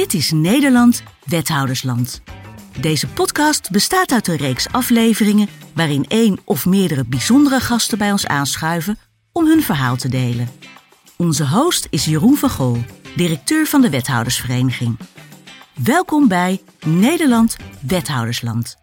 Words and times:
Dit 0.00 0.14
is 0.14 0.30
Nederland, 0.30 1.02
Wethoudersland. 1.24 2.22
Deze 2.80 3.06
podcast 3.06 3.70
bestaat 3.70 4.12
uit 4.12 4.28
een 4.28 4.36
reeks 4.36 4.72
afleveringen 4.72 5.48
waarin 5.74 6.04
één 6.08 6.38
of 6.44 6.66
meerdere 6.66 7.04
bijzondere 7.04 7.60
gasten 7.60 7.98
bij 7.98 8.12
ons 8.12 8.26
aanschuiven 8.26 8.98
om 9.32 9.46
hun 9.46 9.62
verhaal 9.62 9.96
te 9.96 10.08
delen. 10.08 10.48
Onze 11.16 11.48
host 11.48 11.86
is 11.90 12.04
Jeroen 12.04 12.36
van 12.36 12.50
Gool, 12.50 12.84
directeur 13.16 13.66
van 13.66 13.80
de 13.80 13.90
Wethoudersvereniging. 13.90 14.98
Welkom 15.84 16.28
bij 16.28 16.62
Nederland, 16.86 17.56
Wethoudersland. 17.80 18.76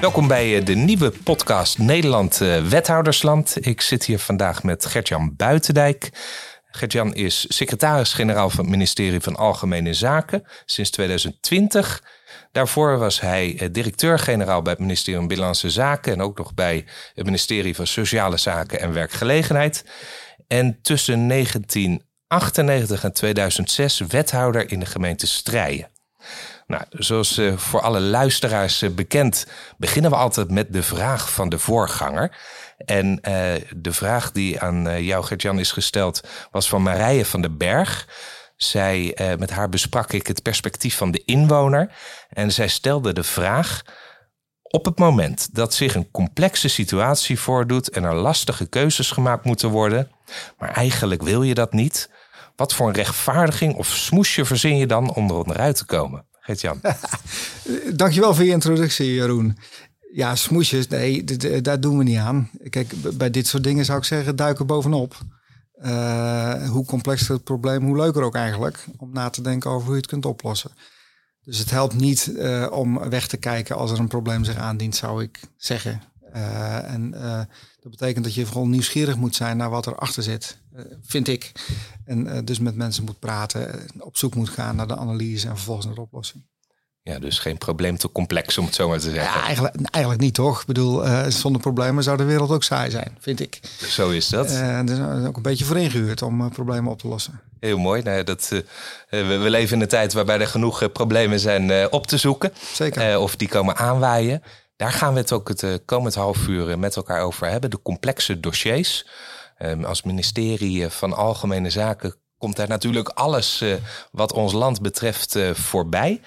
Welkom 0.00 0.28
bij 0.28 0.58
eh, 0.58 0.64
de 0.64 0.74
nieuwe 0.74 1.12
podcast 1.24 1.78
Nederland 1.78 2.40
eh, 2.40 2.66
Wethoudersland. 2.66 3.66
Ik 3.66 3.80
zit 3.80 4.04
hier 4.04 4.18
vandaag 4.18 4.62
met 4.62 4.86
Gertjan 4.86 5.36
Buitendijk. 5.36 6.10
Gertjan 6.66 7.14
is 7.14 7.44
secretaris-generaal 7.48 8.50
van 8.50 8.60
het 8.60 8.68
ministerie 8.68 9.20
van 9.20 9.36
Algemene 9.36 9.94
Zaken 9.94 10.44
sinds 10.64 10.90
2020. 10.90 12.02
Daarvoor 12.52 12.98
was 12.98 13.20
hij 13.20 13.56
eh, 13.58 13.68
directeur-generaal 13.72 14.62
bij 14.62 14.72
het 14.72 14.80
ministerie 14.80 15.18
van 15.18 15.28
Binnenlandse 15.28 15.70
Zaken 15.70 16.12
en 16.12 16.20
ook 16.20 16.38
nog 16.38 16.54
bij 16.54 16.84
het 17.14 17.24
ministerie 17.24 17.74
van 17.74 17.86
Sociale 17.86 18.36
Zaken 18.36 18.80
en 18.80 18.92
Werkgelegenheid. 18.92 19.84
En 20.48 20.78
tussen 20.82 21.28
1998 21.28 23.04
en 23.04 23.12
2006 23.12 24.00
wethouder 24.00 24.70
in 24.70 24.80
de 24.80 24.86
gemeente 24.86 25.26
Strijen. 25.26 25.88
Nou, 26.66 26.82
zoals 26.90 27.38
uh, 27.38 27.56
voor 27.56 27.80
alle 27.80 28.00
luisteraars 28.00 28.82
uh, 28.82 28.90
bekend, 28.90 29.46
beginnen 29.78 30.10
we 30.10 30.16
altijd 30.16 30.50
met 30.50 30.72
de 30.72 30.82
vraag 30.82 31.32
van 31.32 31.48
de 31.48 31.58
voorganger. 31.58 32.36
En 32.76 33.06
uh, 33.28 33.52
de 33.76 33.92
vraag 33.92 34.32
die 34.32 34.60
aan 34.60 35.04
jou, 35.04 35.24
Gertjan, 35.24 35.58
is 35.58 35.72
gesteld, 35.72 36.20
was 36.50 36.68
van 36.68 36.82
Marije 36.82 37.24
van 37.24 37.40
den 37.40 37.56
Berg. 37.56 38.08
Zij, 38.56 39.16
met 39.38 39.50
haar 39.50 39.68
besprak 39.68 40.12
ik 40.12 40.26
het 40.26 40.42
perspectief 40.42 40.96
van 40.96 41.10
de 41.10 41.22
inwoner. 41.24 41.92
En 42.28 42.52
zij 42.52 42.68
stelde 42.68 43.12
de 43.12 43.22
vraag: 43.22 43.82
op 44.62 44.84
het 44.84 44.98
moment 44.98 45.54
dat 45.54 45.74
zich 45.74 45.94
een 45.94 46.10
complexe 46.10 46.68
situatie 46.68 47.38
voordoet 47.38 47.90
en 47.90 48.04
er 48.04 48.14
lastige 48.14 48.66
keuzes 48.66 49.10
gemaakt 49.10 49.44
moeten 49.44 49.68
worden, 49.68 50.10
maar 50.58 50.70
eigenlijk 50.70 51.22
wil 51.22 51.42
je 51.42 51.54
dat 51.54 51.72
niet, 51.72 52.10
wat 52.56 52.74
voor 52.74 52.88
een 52.88 52.94
rechtvaardiging 52.94 53.74
of 53.74 53.86
smoesje 53.86 54.44
verzin 54.44 54.76
je 54.76 54.86
dan 54.86 55.14
om 55.14 55.28
er 55.28 55.36
onderuit 55.36 55.76
te 55.76 55.84
komen? 55.84 56.26
Gert-Jan. 56.46 56.80
Dankjewel 58.02 58.34
voor 58.34 58.44
je 58.44 58.50
introductie, 58.50 59.14
Jeroen. 59.14 59.58
Ja, 60.12 60.34
smoesjes, 60.34 60.88
nee, 60.88 61.24
daar 61.62 61.80
doen 61.80 61.98
we 61.98 62.04
niet 62.04 62.18
aan. 62.18 62.50
Kijk, 62.70 62.92
bij 63.16 63.30
dit 63.30 63.46
soort 63.46 63.64
dingen 63.64 63.84
zou 63.84 63.98
ik 63.98 64.04
zeggen, 64.04 64.36
duiken 64.36 64.66
bovenop. 64.66 65.16
Uh, 65.82 66.68
hoe 66.68 66.84
complexer 66.84 67.34
het 67.34 67.44
probleem, 67.44 67.84
hoe 67.84 67.96
leuker 67.96 68.22
ook 68.22 68.34
eigenlijk. 68.34 68.84
Om 68.96 69.12
na 69.12 69.30
te 69.30 69.42
denken 69.42 69.70
over 69.70 69.84
hoe 69.84 69.94
je 69.94 70.00
het 70.00 70.10
kunt 70.10 70.26
oplossen. 70.26 70.70
Dus 71.42 71.58
het 71.58 71.70
helpt 71.70 71.94
niet 71.94 72.30
uh, 72.32 72.66
om 72.70 73.08
weg 73.08 73.26
te 73.26 73.36
kijken 73.36 73.76
als 73.76 73.90
er 73.90 73.98
een 73.98 74.08
probleem 74.08 74.44
zich 74.44 74.56
aandient, 74.56 74.96
zou 74.96 75.22
ik 75.22 75.40
zeggen. 75.56 76.02
Uh, 76.34 76.92
en 76.92 77.10
dat 77.80 77.90
betekent 77.90 78.24
dat 78.24 78.34
je 78.34 78.46
vooral 78.46 78.66
nieuwsgierig 78.66 79.16
moet 79.16 79.34
zijn 79.34 79.56
naar 79.56 79.70
wat 79.70 79.86
erachter 79.86 80.22
zit, 80.22 80.58
vind 81.02 81.28
ik. 81.28 81.52
En 82.04 82.44
dus 82.44 82.58
met 82.58 82.76
mensen 82.76 83.04
moet 83.04 83.18
praten, 83.18 83.86
op 83.98 84.16
zoek 84.16 84.34
moet 84.34 84.48
gaan 84.48 84.76
naar 84.76 84.88
de 84.88 84.96
analyse 84.96 85.48
en 85.48 85.56
vervolgens 85.56 85.86
naar 85.86 85.94
de 85.94 86.00
oplossing. 86.00 86.44
Ja, 87.06 87.18
dus 87.18 87.38
geen 87.38 87.58
probleem 87.58 87.96
te 87.96 88.12
complex 88.12 88.58
om 88.58 88.64
het 88.64 88.74
zo 88.74 88.88
maar 88.88 88.98
te 88.98 89.10
zeggen. 89.10 89.22
Ja, 89.22 89.44
eigenlijk, 89.44 89.74
eigenlijk 89.90 90.24
niet 90.24 90.34
toch? 90.34 90.60
Ik 90.60 90.66
bedoel, 90.66 91.06
uh, 91.06 91.26
zonder 91.26 91.60
problemen 91.60 92.02
zou 92.02 92.16
de 92.16 92.24
wereld 92.24 92.50
ook 92.50 92.62
saai 92.62 92.90
zijn, 92.90 93.16
vind 93.20 93.40
ik. 93.40 93.60
Zo 93.88 94.10
is 94.10 94.28
dat. 94.28 94.50
Uh, 94.50 94.82
is 94.82 95.26
ook 95.26 95.36
een 95.36 95.42
beetje 95.42 95.64
voor 95.64 95.78
ingehuurd 95.78 96.22
om 96.22 96.40
uh, 96.40 96.50
problemen 96.50 96.92
op 96.92 96.98
te 96.98 97.08
lossen. 97.08 97.40
Heel 97.60 97.78
mooi. 97.78 98.02
Nou, 98.02 98.24
dat, 98.24 98.48
we, 98.48 99.24
we, 99.24 99.50
leven 99.50 99.76
in 99.76 99.82
een 99.82 99.88
tijd 99.88 100.12
waarbij 100.12 100.40
er 100.40 100.46
genoeg 100.46 100.92
problemen 100.92 101.40
zijn 101.40 101.92
op 101.92 102.06
te 102.06 102.16
zoeken. 102.16 102.52
Zeker. 102.72 103.18
of 103.18 103.36
die 103.36 103.48
komen 103.48 103.76
aanwaaien. 103.76 104.42
Daar 104.76 104.92
gaan 104.92 105.12
we 105.12 105.18
het 105.18 105.32
ook 105.32 105.48
het 105.48 105.80
komend 105.84 106.14
half 106.14 106.46
uur 106.46 106.78
met 106.78 106.96
elkaar 106.96 107.22
over 107.22 107.50
hebben. 107.50 107.70
De 107.70 107.82
complexe 107.82 108.40
dossiers. 108.40 109.06
Um, 109.58 109.84
als 109.84 110.02
ministerie 110.02 110.88
van 110.88 111.12
Algemene 111.12 111.70
Zaken 111.70 112.14
komt 112.38 112.56
daar 112.56 112.68
natuurlijk 112.68 113.08
alles 113.08 113.64
wat 114.12 114.32
ons 114.32 114.52
land 114.52 114.82
betreft 114.82 115.38
voorbij. 115.52 116.20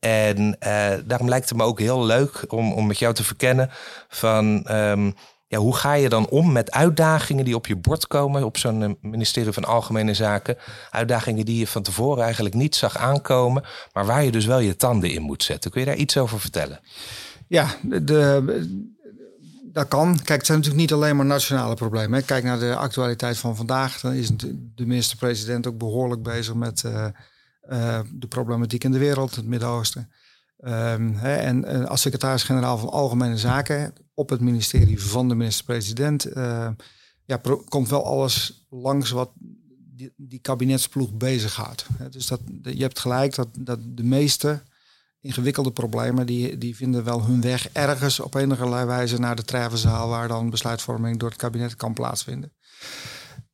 En 0.00 0.56
daarom 1.04 1.28
lijkt 1.28 1.48
het 1.48 1.58
me 1.58 1.64
ook 1.64 1.78
heel 1.78 2.04
leuk 2.04 2.44
om, 2.48 2.72
om 2.72 2.86
met 2.86 2.98
jou 2.98 3.14
te 3.14 3.24
verkennen 3.24 3.70
van 4.08 4.66
um, 4.70 5.14
ja, 5.48 5.58
hoe 5.58 5.76
ga 5.76 5.92
je 5.92 6.08
dan 6.08 6.28
om 6.28 6.52
met 6.52 6.70
uitdagingen 6.70 7.44
die 7.44 7.54
op 7.54 7.66
je 7.66 7.76
bord 7.76 8.06
komen 8.06 8.44
op 8.44 8.56
zo'n 8.56 8.82
eh, 8.82 8.90
ministerie 9.00 9.52
van 9.52 9.64
Algemene 9.64 10.14
Zaken. 10.14 10.56
Uitdagingen 10.90 11.44
die 11.44 11.58
je 11.58 11.66
van 11.66 11.82
tevoren 11.82 12.24
eigenlijk 12.24 12.54
niet 12.54 12.76
zag 12.76 12.96
aankomen, 12.96 13.64
maar 13.92 14.06
waar 14.06 14.24
je 14.24 14.30
dus 14.30 14.46
wel 14.46 14.58
je 14.58 14.76
tanden 14.76 15.10
in 15.10 15.22
moet 15.22 15.42
zetten. 15.42 15.70
Kun 15.70 15.80
je 15.80 15.86
daar 15.86 15.96
iets 15.96 16.16
over 16.16 16.40
vertellen? 16.40 16.80
Ja, 17.48 17.74
de, 17.82 18.42
dat 19.76 19.88
kan. 19.88 20.16
Kijk, 20.16 20.38
het 20.38 20.46
zijn 20.46 20.58
natuurlijk 20.58 20.84
niet 20.84 20.92
alleen 20.92 21.16
maar 21.16 21.26
nationale 21.26 21.74
problemen. 21.74 22.24
Kijk 22.24 22.44
naar 22.44 22.58
de 22.58 22.76
actualiteit 22.76 23.38
van 23.38 23.56
vandaag. 23.56 24.00
Dan 24.00 24.12
is 24.12 24.30
de 24.74 24.86
minister-president 24.86 25.66
ook 25.66 25.78
behoorlijk 25.78 26.22
bezig 26.22 26.54
met. 26.54 26.82
Uh, 26.86 27.06
uh, 27.70 28.00
de 28.12 28.26
problematiek 28.26 28.84
in 28.84 28.92
de 28.92 28.98
wereld, 28.98 29.34
het 29.34 29.46
Midden-Oosten. 29.46 30.10
Um, 30.60 31.16
en 31.18 31.64
uh, 31.64 31.84
als 31.84 32.00
secretaris-generaal 32.00 32.78
van 32.78 32.88
Algemene 32.88 33.38
Zaken 33.38 33.92
op 34.14 34.28
het 34.28 34.40
ministerie 34.40 35.02
van 35.02 35.28
de 35.28 35.34
minister-president 35.34 36.26
ja, 37.24 37.40
komt 37.68 37.88
wel 37.88 38.04
alles 38.04 38.66
langs 38.70 39.10
wat 39.10 39.30
die, 39.96 40.12
die 40.16 40.38
kabinetsploeg 40.38 41.12
bezighoudt. 41.12 41.86
Dus 42.10 42.26
dat, 42.26 42.40
je 42.62 42.82
hebt 42.82 42.98
gelijk 42.98 43.34
dat, 43.34 43.48
dat 43.58 43.78
de 43.82 44.04
meeste 44.04 44.62
ingewikkelde 45.20 45.70
problemen, 45.70 46.26
die, 46.26 46.58
die 46.58 46.76
vinden 46.76 47.04
wel 47.04 47.24
hun 47.24 47.40
weg 47.40 47.68
ergens 47.72 48.20
op 48.20 48.34
enige 48.34 48.86
wijze 48.86 49.18
naar 49.18 49.36
de 49.36 49.44
treffenzaal 49.44 50.08
waar 50.08 50.28
dan 50.28 50.50
besluitvorming 50.50 51.18
door 51.18 51.28
het 51.28 51.38
kabinet 51.38 51.76
kan 51.76 51.92
plaatsvinden. 51.92 52.52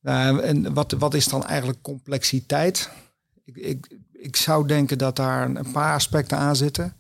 Uh, 0.03 0.49
en 0.49 0.75
wat, 0.75 0.93
wat 0.93 1.15
is 1.15 1.29
dan 1.29 1.47
eigenlijk 1.47 1.83
complexiteit? 1.83 2.91
Ik, 3.45 3.57
ik, 3.57 3.99
ik 4.13 4.37
zou 4.37 4.67
denken 4.67 4.99
dat 4.99 5.17
daar 5.17 5.57
een 5.57 5.71
paar 5.73 5.95
aspecten 5.95 6.39
aan 6.39 6.57
zitten. 6.57 6.97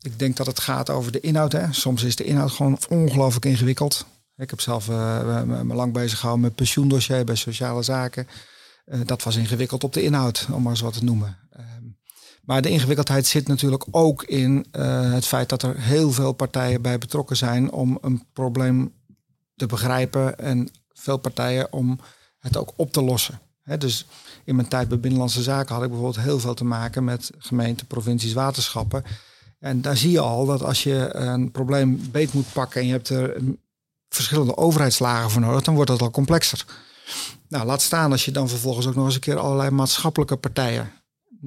Ik 0.00 0.18
denk 0.18 0.36
dat 0.36 0.46
het 0.46 0.60
gaat 0.60 0.90
over 0.90 1.12
de 1.12 1.20
inhoud. 1.20 1.52
Hè. 1.52 1.72
Soms 1.72 2.02
is 2.02 2.16
de 2.16 2.24
inhoud 2.24 2.50
gewoon 2.50 2.78
ongelooflijk 2.88 3.44
ingewikkeld. 3.44 4.06
Ik 4.36 4.50
heb 4.50 4.60
zelf 4.60 4.88
uh, 4.88 5.42
me 5.42 5.74
lang 5.74 5.92
bezig 5.92 6.18
gehouden 6.18 6.44
met 6.46 6.54
pensioendossier 6.54 7.24
bij 7.24 7.34
sociale 7.34 7.82
zaken. 7.82 8.28
Uh, 8.86 9.00
dat 9.04 9.22
was 9.22 9.36
ingewikkeld 9.36 9.84
op 9.84 9.92
de 9.92 10.02
inhoud, 10.02 10.46
om 10.52 10.62
maar 10.62 10.72
eens 10.72 10.80
wat 10.80 10.92
te 10.92 11.04
noemen. 11.04 11.45
Maar 12.46 12.62
de 12.62 12.70
ingewikkeldheid 12.70 13.26
zit 13.26 13.48
natuurlijk 13.48 13.84
ook 13.90 14.22
in 14.22 14.66
uh, 14.72 15.12
het 15.12 15.26
feit 15.26 15.48
dat 15.48 15.62
er 15.62 15.80
heel 15.80 16.12
veel 16.12 16.32
partijen 16.32 16.82
bij 16.82 16.98
betrokken 16.98 17.36
zijn 17.36 17.72
om 17.72 17.98
een 18.00 18.24
probleem 18.32 18.92
te 19.56 19.66
begrijpen 19.66 20.38
en 20.38 20.68
veel 20.92 21.16
partijen 21.16 21.72
om 21.72 21.98
het 22.38 22.56
ook 22.56 22.72
op 22.76 22.92
te 22.92 23.02
lossen. 23.02 23.40
Dus 23.78 24.06
in 24.44 24.56
mijn 24.56 24.68
tijd 24.68 24.88
bij 24.88 25.00
Binnenlandse 25.00 25.42
Zaken 25.42 25.74
had 25.74 25.84
ik 25.84 25.90
bijvoorbeeld 25.90 26.24
heel 26.24 26.40
veel 26.40 26.54
te 26.54 26.64
maken 26.64 27.04
met 27.04 27.30
gemeenten, 27.38 27.86
provincies, 27.86 28.32
waterschappen. 28.32 29.04
En 29.58 29.80
daar 29.80 29.96
zie 29.96 30.10
je 30.10 30.20
al 30.20 30.46
dat 30.46 30.62
als 30.62 30.82
je 30.82 31.14
een 31.14 31.50
probleem 31.50 32.10
beet 32.10 32.32
moet 32.32 32.52
pakken 32.52 32.80
en 32.80 32.86
je 32.86 32.92
hebt 32.92 33.08
er 33.08 33.36
verschillende 34.08 34.56
overheidslagen 34.56 35.30
voor 35.30 35.40
nodig, 35.40 35.62
dan 35.62 35.74
wordt 35.74 35.90
dat 35.90 36.00
al 36.00 36.10
complexer. 36.10 36.64
Nou, 37.48 37.66
laat 37.66 37.82
staan 37.82 38.10
als 38.12 38.24
je 38.24 38.30
dan 38.30 38.48
vervolgens 38.48 38.86
ook 38.86 38.94
nog 38.94 39.04
eens 39.04 39.14
een 39.14 39.20
keer 39.20 39.38
allerlei 39.38 39.70
maatschappelijke 39.70 40.36
partijen 40.36 40.90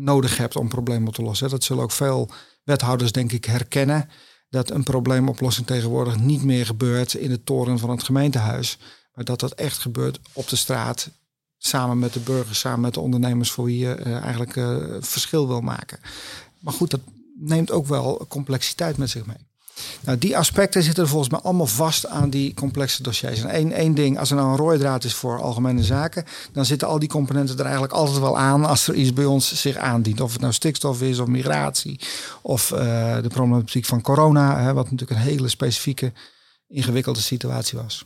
nodig 0.04 0.38
hebt 0.38 0.56
om 0.56 0.68
problemen 0.68 1.08
op 1.08 1.14
te 1.14 1.22
lossen. 1.22 1.50
Dat 1.50 1.64
zullen 1.64 1.84
ook 1.84 1.92
veel 1.92 2.30
wethouders, 2.64 3.12
denk 3.12 3.32
ik, 3.32 3.46
herkennen. 3.46 4.10
Dat 4.50 4.70
een 4.70 4.84
probleemoplossing 4.84 5.68
tegenwoordig 5.68 6.20
niet 6.20 6.44
meer 6.44 6.66
gebeurt 6.66 7.14
in 7.14 7.30
de 7.30 7.44
toren 7.44 7.80
van 7.80 7.90
het 7.90 8.04
gemeentehuis. 8.04 8.78
Maar 9.14 9.26
dat 9.26 9.40
dat 9.40 9.54
echt 9.54 9.78
gebeurt 9.78 10.20
op 10.34 10.48
de 10.48 10.56
straat 10.56 11.10
samen 11.58 12.00
met 12.00 12.14
de 12.14 12.20
burgers, 12.20 12.60
samen 12.60 12.80
met 12.80 12.94
de 12.94 13.00
ondernemers 13.00 13.52
voor 13.52 13.66
wie 13.66 13.78
je 13.78 14.00
uh, 14.00 14.18
eigenlijk 14.18 14.56
uh, 14.56 14.96
verschil 15.00 15.48
wil 15.48 15.62
maken. 15.62 16.00
Maar 16.60 16.74
goed, 16.74 16.92
dat 16.92 17.02
neemt 17.40 17.72
ook 17.72 17.88
wel 17.88 18.26
complexiteit 18.28 18.98
met 18.98 19.10
zich 19.10 19.26
mee. 19.26 19.49
Nou, 20.02 20.18
die 20.18 20.38
aspecten 20.38 20.84
zitten 20.84 21.04
er 21.04 21.10
volgens 21.10 21.30
mij 21.30 21.40
allemaal 21.40 21.68
vast 21.68 22.08
aan 22.08 22.30
die 22.30 22.54
complexe 22.54 23.04
dossiers. 23.04 23.42
En 23.42 23.50
één, 23.50 23.72
één 23.72 23.94
ding, 23.94 24.20
als 24.20 24.30
er 24.30 24.36
nou 24.36 24.50
een 24.50 24.58
rode 24.58 24.78
draad 24.78 25.04
is 25.04 25.14
voor 25.14 25.42
algemene 25.42 25.84
zaken, 25.84 26.26
dan 26.54 26.66
zitten 26.66 26.88
al 26.88 27.00
die 27.00 27.10
componenten 27.10 27.58
er 27.58 27.64
eigenlijk 27.64 27.94
altijd 27.94 28.20
wel 28.20 28.38
aan 28.38 28.66
als 28.66 28.88
er 28.88 28.94
iets 28.94 29.14
bij 29.14 29.26
ons 29.26 29.62
zich 29.62 29.76
aandient. 29.76 30.22
Of 30.22 30.32
het 30.32 30.42
nou 30.42 30.54
stikstof 30.54 31.02
is 31.02 31.20
of 31.20 31.28
migratie 31.28 32.00
of 32.42 32.72
uh, 32.72 32.78
de 33.22 33.28
problematiek 33.28 33.86
van 33.86 34.02
corona, 34.02 34.62
hè, 34.62 34.74
wat 34.74 34.92
natuurlijk 34.92 35.20
een 35.20 35.26
hele 35.26 35.48
specifieke, 35.48 36.14
ingewikkelde 36.68 37.20
situatie 37.20 37.78
was. 37.78 38.06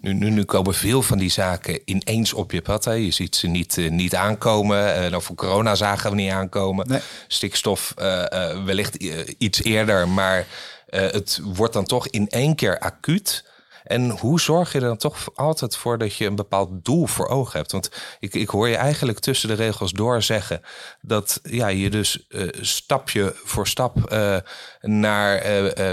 Nu, 0.00 0.12
nu, 0.12 0.30
nu, 0.30 0.44
komen 0.44 0.74
veel 0.74 1.02
van 1.02 1.18
die 1.18 1.30
zaken 1.30 1.80
ineens 1.84 2.32
op 2.32 2.52
je 2.52 2.62
pad. 2.62 2.84
Hè. 2.84 2.92
Je 2.92 3.10
ziet 3.10 3.36
ze 3.36 3.46
niet, 3.46 3.76
uh, 3.76 3.90
niet 3.90 4.14
aankomen. 4.14 5.04
Uh, 5.04 5.10
nou, 5.10 5.22
voor 5.22 5.36
corona 5.36 5.74
zagen 5.74 6.10
we 6.10 6.16
niet 6.16 6.30
aankomen. 6.30 6.88
Nee. 6.88 7.00
Stikstof 7.28 7.94
uh, 7.98 8.64
wellicht 8.64 8.94
iets 9.38 9.62
eerder. 9.62 10.08
Maar 10.08 10.46
het 10.88 11.40
wordt 11.42 11.72
dan 11.72 11.84
toch 11.84 12.08
in 12.08 12.28
één 12.28 12.54
keer 12.54 12.78
acuut. 12.78 13.46
En 13.84 14.10
hoe 14.10 14.40
zorg 14.40 14.72
je 14.72 14.78
er 14.78 14.86
dan 14.86 14.96
toch 14.96 15.28
altijd 15.34 15.76
voor 15.76 15.98
dat 15.98 16.14
je 16.14 16.26
een 16.26 16.34
bepaald 16.34 16.84
doel 16.84 17.06
voor 17.06 17.28
ogen 17.28 17.58
hebt? 17.58 17.72
Want 17.72 17.90
ik, 18.20 18.34
ik 18.34 18.48
hoor 18.48 18.68
je 18.68 18.76
eigenlijk 18.76 19.18
tussen 19.18 19.48
de 19.48 19.54
regels 19.54 19.92
door 19.92 20.22
zeggen 20.22 20.60
dat 21.00 21.40
ja, 21.42 21.68
je 21.68 21.90
dus 21.90 22.26
uh, 22.28 22.48
stapje 22.60 23.34
voor 23.44 23.66
stap 23.66 24.12
uh, 24.12 24.36
naar 24.80 25.42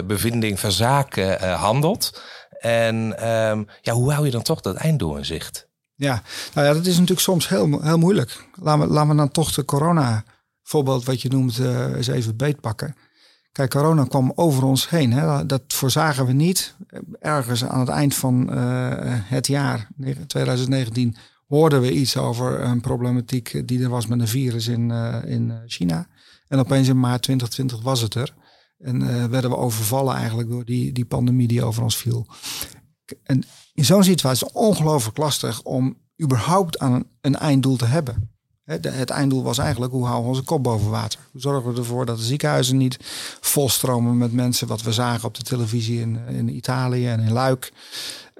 bevinding 0.05 0.59
van 0.59 0.71
zaken 0.71 1.53
handelt. 1.53 2.21
En 2.59 3.27
um, 3.29 3.67
ja, 3.81 3.93
hoe 3.93 4.11
hou 4.11 4.25
je 4.25 4.31
dan 4.31 4.43
toch 4.43 4.61
dat 4.61 4.75
einddoel 4.75 5.17
in 5.17 5.25
zicht? 5.25 5.67
Ja, 5.93 6.21
nou 6.53 6.67
ja, 6.67 6.73
dat 6.73 6.85
is 6.85 6.93
natuurlijk 6.93 7.19
soms 7.19 7.49
heel, 7.49 7.81
heel 7.81 7.97
moeilijk. 7.97 8.45
Laten 8.53 8.87
we, 8.87 8.93
laten 8.93 9.09
we 9.09 9.15
dan 9.15 9.31
toch 9.31 9.53
de 9.53 9.65
corona 9.65 10.23
voorbeeld 10.63 11.05
wat 11.05 11.21
je 11.21 11.29
noemt 11.29 11.59
eens 11.59 12.07
even 12.07 12.37
beetpakken. 12.37 12.95
Kijk, 13.55 13.69
corona 13.69 14.03
kwam 14.03 14.31
over 14.35 14.63
ons 14.63 14.89
heen. 14.89 15.13
Hè. 15.13 15.45
Dat 15.45 15.61
voorzagen 15.67 16.25
we 16.25 16.33
niet. 16.33 16.75
Ergens 17.19 17.65
aan 17.65 17.79
het 17.79 17.89
eind 17.89 18.15
van 18.15 18.49
uh, 18.53 18.91
het 19.07 19.47
jaar 19.47 19.87
2019 20.27 21.15
hoorden 21.47 21.81
we 21.81 21.91
iets 21.91 22.17
over 22.17 22.61
een 22.61 22.81
problematiek 22.81 23.67
die 23.67 23.83
er 23.83 23.89
was 23.89 24.07
met 24.07 24.19
een 24.19 24.27
virus 24.27 24.67
in, 24.67 24.89
uh, 24.89 25.17
in 25.25 25.53
China. 25.65 26.07
En 26.47 26.59
opeens 26.59 26.87
in 26.87 26.99
maart 26.99 27.21
2020 27.21 27.81
was 27.81 28.01
het 28.01 28.15
er. 28.15 28.33
En 28.77 29.29
werden 29.29 29.49
we 29.49 29.57
overvallen 29.57 30.15
eigenlijk 30.15 30.49
door 30.49 30.65
die, 30.65 30.91
die 30.91 31.05
pandemie 31.05 31.47
die 31.47 31.63
over 31.63 31.83
ons 31.83 31.97
viel. 31.97 32.27
En 33.23 33.43
in 33.73 33.85
zo'n 33.85 34.03
situatie 34.03 34.45
is 34.45 34.53
het 34.53 34.63
ongelooflijk 34.63 35.17
lastig 35.17 35.61
om 35.61 35.97
überhaupt 36.23 36.79
aan 36.79 37.03
een 37.21 37.35
einddoel 37.35 37.75
te 37.75 37.85
hebben. 37.85 38.34
Het 38.65 39.09
einddoel 39.09 39.43
was 39.43 39.57
eigenlijk 39.57 39.91
hoe 39.91 40.05
houden 40.05 40.23
we 40.23 40.29
onze 40.29 40.43
kop 40.43 40.63
boven 40.63 40.89
water? 40.89 41.19
Hoe 41.31 41.41
zorgen 41.41 41.73
we 41.73 41.79
ervoor 41.79 42.05
dat 42.05 42.17
de 42.17 42.23
ziekenhuizen 42.23 42.77
niet 42.77 42.97
volstromen 43.39 44.17
met 44.17 44.33
mensen, 44.33 44.67
wat 44.67 44.81
we 44.81 44.91
zagen 44.91 45.27
op 45.27 45.35
de 45.35 45.43
televisie 45.43 45.99
in, 45.99 46.19
in 46.27 46.55
Italië 46.55 47.07
en 47.07 47.19
in 47.19 47.31
Luik. 47.31 47.73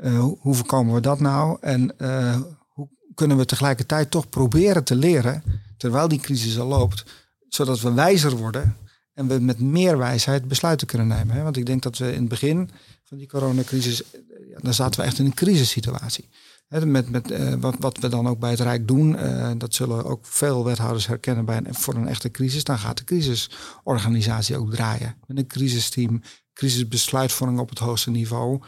Uh, 0.03 0.19
hoe 0.39 0.55
voorkomen 0.55 0.93
we 0.93 1.01
dat 1.01 1.19
nou? 1.19 1.57
En 1.61 1.93
uh, 1.97 2.41
hoe 2.67 2.89
kunnen 3.13 3.37
we 3.37 3.45
tegelijkertijd 3.45 4.11
toch 4.11 4.29
proberen 4.29 4.83
te 4.83 4.95
leren, 4.95 5.43
terwijl 5.77 6.07
die 6.07 6.19
crisis 6.19 6.59
al 6.59 6.67
loopt, 6.67 7.03
zodat 7.49 7.79
we 7.79 7.93
wijzer 7.93 8.35
worden 8.35 8.77
en 9.13 9.27
we 9.27 9.39
met 9.39 9.59
meer 9.59 9.97
wijsheid 9.97 10.47
besluiten 10.47 10.87
kunnen 10.87 11.07
nemen. 11.07 11.43
Want 11.43 11.57
ik 11.57 11.65
denk 11.65 11.83
dat 11.83 11.97
we 11.97 12.13
in 12.13 12.19
het 12.19 12.29
begin 12.29 12.69
van 13.03 13.17
die 13.17 13.27
coronacrisis, 13.27 14.03
ja, 14.49 14.57
dan 14.61 14.73
zaten 14.73 14.99
we 14.99 15.05
echt 15.05 15.19
in 15.19 15.25
een 15.25 15.33
crisissituatie 15.33 16.29
met, 16.67 17.09
met, 17.09 17.31
uh, 17.31 17.53
wat, 17.53 17.75
wat 17.79 17.97
we 17.97 18.09
dan 18.09 18.27
ook 18.27 18.39
bij 18.39 18.49
het 18.49 18.59
Rijk 18.59 18.87
doen, 18.87 19.13
uh, 19.13 19.51
dat 19.57 19.73
zullen 19.73 20.05
ook 20.05 20.25
veel 20.25 20.63
wethouders 20.63 21.07
herkennen 21.07 21.45
bij 21.45 21.57
een, 21.57 21.73
voor 21.73 21.95
een 21.95 22.07
echte 22.07 22.31
crisis. 22.31 22.63
Dan 22.63 22.79
gaat 22.79 22.97
de 22.97 23.03
crisisorganisatie 23.03 24.57
ook 24.57 24.71
draaien. 24.71 25.15
Met 25.27 25.37
een 25.37 25.47
crisisteam, 25.47 26.21
crisisbesluitvorming 26.53 27.59
op 27.59 27.69
het 27.69 27.79
hoogste 27.79 28.11
niveau. 28.11 28.61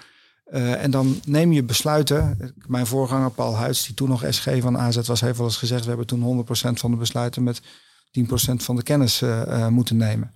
Uh, 0.47 0.83
en 0.83 0.91
dan 0.91 1.19
neem 1.25 1.51
je 1.51 1.63
besluiten. 1.63 2.53
Mijn 2.67 2.87
voorganger 2.87 3.31
Paul 3.31 3.55
Huids, 3.55 3.85
die 3.85 3.95
toen 3.95 4.09
nog 4.09 4.25
SG 4.29 4.49
van 4.59 4.77
AZ 4.77 5.07
was, 5.07 5.21
heeft 5.21 5.37
wel 5.37 5.47
eens 5.47 5.57
gezegd: 5.57 5.81
we 5.81 5.87
hebben 5.87 6.07
toen 6.07 6.45
100% 6.45 6.49
van 6.73 6.91
de 6.91 6.97
besluiten 6.97 7.43
met 7.43 7.61
10% 7.61 7.63
van 8.55 8.75
de 8.75 8.83
kennis 8.83 9.23
moeten 9.69 9.97
nemen. 9.97 10.33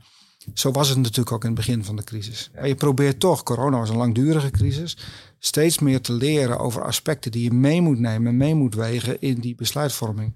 Zo 0.54 0.72
was 0.72 0.90
het 0.90 0.98
natuurlijk 0.98 1.32
ook 1.32 1.42
in 1.44 1.50
het 1.50 1.58
begin 1.58 1.84
van 1.84 1.96
de 1.96 2.04
crisis. 2.04 2.50
Maar 2.54 2.68
je 2.68 2.76
probeert 2.76 3.20
toch, 3.20 3.44
corona 3.44 3.78
was 3.78 3.90
een 3.90 3.98
langdurige 3.98 4.52
crisis, 4.52 4.98
steeds 5.40 5.80
meer 5.80 6.02
te 6.02 6.14
leren 6.14 6.60
over 6.60 6.84
aspecten 6.84 7.32
die 7.32 7.44
je 7.44 7.52
mee 7.52 7.82
moet 7.82 8.00
nemen, 8.00 8.38
mee 8.38 8.56
moet 8.56 8.76
wegen 8.76 9.22
in 9.22 9.40
die 9.40 9.56
besluitvorming. 9.56 10.34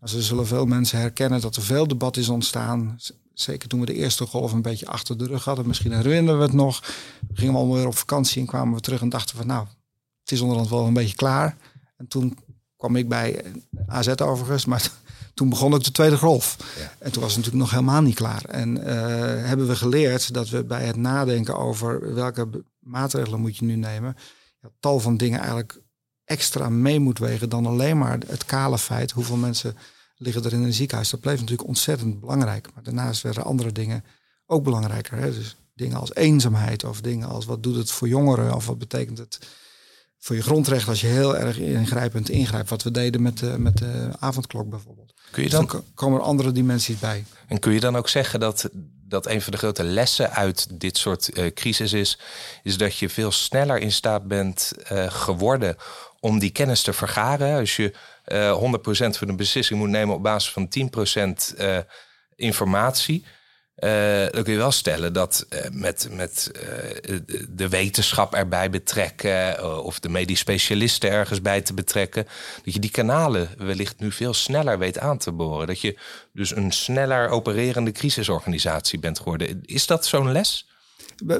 Dus 0.00 0.14
er 0.14 0.22
zullen 0.22 0.46
veel 0.46 0.66
mensen 0.66 0.98
herkennen 0.98 1.40
dat 1.40 1.56
er 1.56 1.62
veel 1.62 1.88
debat 1.88 2.16
is 2.16 2.28
ontstaan. 2.28 2.98
Zeker 3.32 3.68
toen 3.68 3.80
we 3.80 3.86
de 3.86 3.94
eerste 3.94 4.26
golf 4.26 4.52
een 4.52 4.62
beetje 4.62 4.86
achter 4.86 5.18
de 5.18 5.26
rug 5.26 5.44
hadden. 5.44 5.66
Misschien 5.66 5.92
herinneren 5.92 6.38
we 6.38 6.44
het 6.44 6.54
nog. 6.54 6.80
We 7.28 7.36
gingen 7.36 7.54
allemaal 7.54 7.76
weer 7.76 7.86
op 7.86 7.96
vakantie 7.96 8.40
en 8.40 8.46
kwamen 8.46 8.74
we 8.74 8.80
terug 8.80 9.00
en 9.00 9.08
dachten 9.08 9.36
van 9.36 9.46
nou, 9.46 9.66
het 10.20 10.32
is 10.32 10.40
onderhand 10.40 10.70
wel 10.70 10.86
een 10.86 10.92
beetje 10.92 11.16
klaar. 11.16 11.56
En 11.96 12.08
toen 12.08 12.38
kwam 12.76 12.96
ik 12.96 13.08
bij 13.08 13.44
AZ 13.86 14.08
overigens, 14.08 14.64
maar 14.64 14.90
toen 15.34 15.48
begon 15.48 15.74
ook 15.74 15.84
de 15.84 15.90
tweede 15.90 16.18
golf. 16.18 16.56
Ja. 16.78 16.92
En 16.98 17.12
toen 17.12 17.22
was 17.22 17.34
het 17.34 17.44
natuurlijk 17.44 17.70
nog 17.70 17.80
helemaal 17.80 18.02
niet 18.02 18.14
klaar. 18.14 18.44
En 18.44 18.76
uh, 18.76 18.84
hebben 19.46 19.66
we 19.66 19.76
geleerd 19.76 20.34
dat 20.34 20.48
we 20.48 20.64
bij 20.64 20.84
het 20.84 20.96
nadenken 20.96 21.56
over 21.56 22.14
welke 22.14 22.48
maatregelen 22.78 23.40
moet 23.40 23.56
je 23.56 23.64
nu 23.64 23.76
nemen, 23.76 24.16
tal 24.80 25.00
van 25.00 25.16
dingen 25.16 25.38
eigenlijk 25.38 25.80
extra 26.24 26.68
mee 26.68 27.00
moet 27.00 27.18
wegen 27.18 27.48
dan 27.48 27.66
alleen 27.66 27.98
maar 27.98 28.18
het 28.26 28.44
kale 28.44 28.78
feit 28.78 29.10
hoeveel 29.10 29.36
mensen 29.36 29.76
liggen 30.16 30.44
er 30.44 30.52
in 30.52 30.62
een 30.62 30.72
ziekenhuis. 30.72 31.10
Dat 31.10 31.20
bleef 31.20 31.40
natuurlijk 31.40 31.68
ontzettend 31.68 32.20
belangrijk. 32.20 32.68
Maar 32.74 32.82
daarnaast 32.82 33.22
werden 33.22 33.44
andere 33.44 33.72
dingen 33.72 34.04
ook 34.46 34.64
belangrijker. 34.64 35.18
Hè? 35.18 35.32
Dus 35.32 35.56
dingen 35.74 35.96
als 35.96 36.14
eenzaamheid 36.14 36.84
of 36.84 37.00
dingen 37.00 37.28
als 37.28 37.44
wat 37.44 37.62
doet 37.62 37.76
het 37.76 37.90
voor 37.90 38.08
jongeren 38.08 38.54
of 38.54 38.66
wat 38.66 38.78
betekent 38.78 39.18
het 39.18 39.38
voor 40.18 40.36
je 40.36 40.42
grondrecht 40.42 40.88
als 40.88 41.00
je 41.00 41.06
heel 41.06 41.36
erg 41.36 41.58
ingrijpend 41.58 42.28
ingrijpt. 42.28 42.70
Wat 42.70 42.82
we 42.82 42.90
deden 42.90 43.22
met 43.22 43.38
de, 43.38 43.58
met 43.58 43.78
de 43.78 44.10
avondklok 44.18 44.68
bijvoorbeeld. 44.68 45.09
Kun 45.30 45.42
je 45.42 45.48
dan, 45.48 45.66
dan 45.66 45.84
komen 45.94 46.18
er 46.18 46.24
andere 46.24 46.52
dimensies 46.52 46.98
bij. 46.98 47.24
En 47.46 47.58
kun 47.58 47.72
je 47.72 47.80
dan 47.80 47.96
ook 47.96 48.08
zeggen 48.08 48.40
dat, 48.40 48.68
dat 49.08 49.26
een 49.26 49.42
van 49.42 49.52
de 49.52 49.58
grote 49.58 49.82
lessen 49.82 50.30
uit 50.30 50.80
dit 50.80 50.96
soort 50.96 51.38
uh, 51.38 51.46
crisis 51.54 51.92
is, 51.92 52.18
is 52.62 52.76
dat 52.76 52.96
je 52.96 53.08
veel 53.08 53.32
sneller 53.32 53.78
in 53.78 53.92
staat 53.92 54.28
bent 54.28 54.72
uh, 54.92 55.10
geworden 55.10 55.76
om 56.20 56.38
die 56.38 56.50
kennis 56.50 56.82
te 56.82 56.92
vergaren. 56.92 57.58
Als 57.58 57.76
je 57.76 57.92
uh, 58.26 58.48
eh, 58.48 58.56
100% 58.56 59.18
van 59.18 59.28
een 59.28 59.36
beslissing 59.36 59.78
moet 59.78 59.88
nemen 59.88 60.14
op 60.14 60.22
basis 60.22 60.52
van 60.52 60.68
10% 60.68 61.56
informatie 62.36 63.24
uh, 63.80 64.26
dan 64.32 64.42
kun 64.42 64.52
je 64.52 64.58
wel 64.58 64.70
stellen 64.70 65.12
dat 65.12 65.46
uh, 65.50 65.60
met, 65.72 66.08
met 66.12 66.50
uh, 67.08 67.18
de 67.48 67.68
wetenschap 67.68 68.34
erbij 68.34 68.70
betrekken 68.70 69.84
of 69.84 70.00
de 70.00 70.08
medisch 70.08 70.38
specialisten 70.38 71.10
ergens 71.10 71.42
bij 71.42 71.60
te 71.60 71.74
betrekken, 71.74 72.26
dat 72.64 72.74
je 72.74 72.80
die 72.80 72.90
kanalen 72.90 73.48
wellicht 73.58 73.98
nu 73.98 74.12
veel 74.12 74.34
sneller 74.34 74.78
weet 74.78 74.98
aan 74.98 75.18
te 75.18 75.32
boren. 75.32 75.66
Dat 75.66 75.80
je 75.80 75.98
dus 76.32 76.56
een 76.56 76.72
sneller 76.72 77.28
opererende 77.28 77.92
crisisorganisatie 77.92 78.98
bent 78.98 79.18
geworden. 79.18 79.62
Is 79.64 79.86
dat 79.86 80.06
zo'n 80.06 80.32
les? 80.32 80.68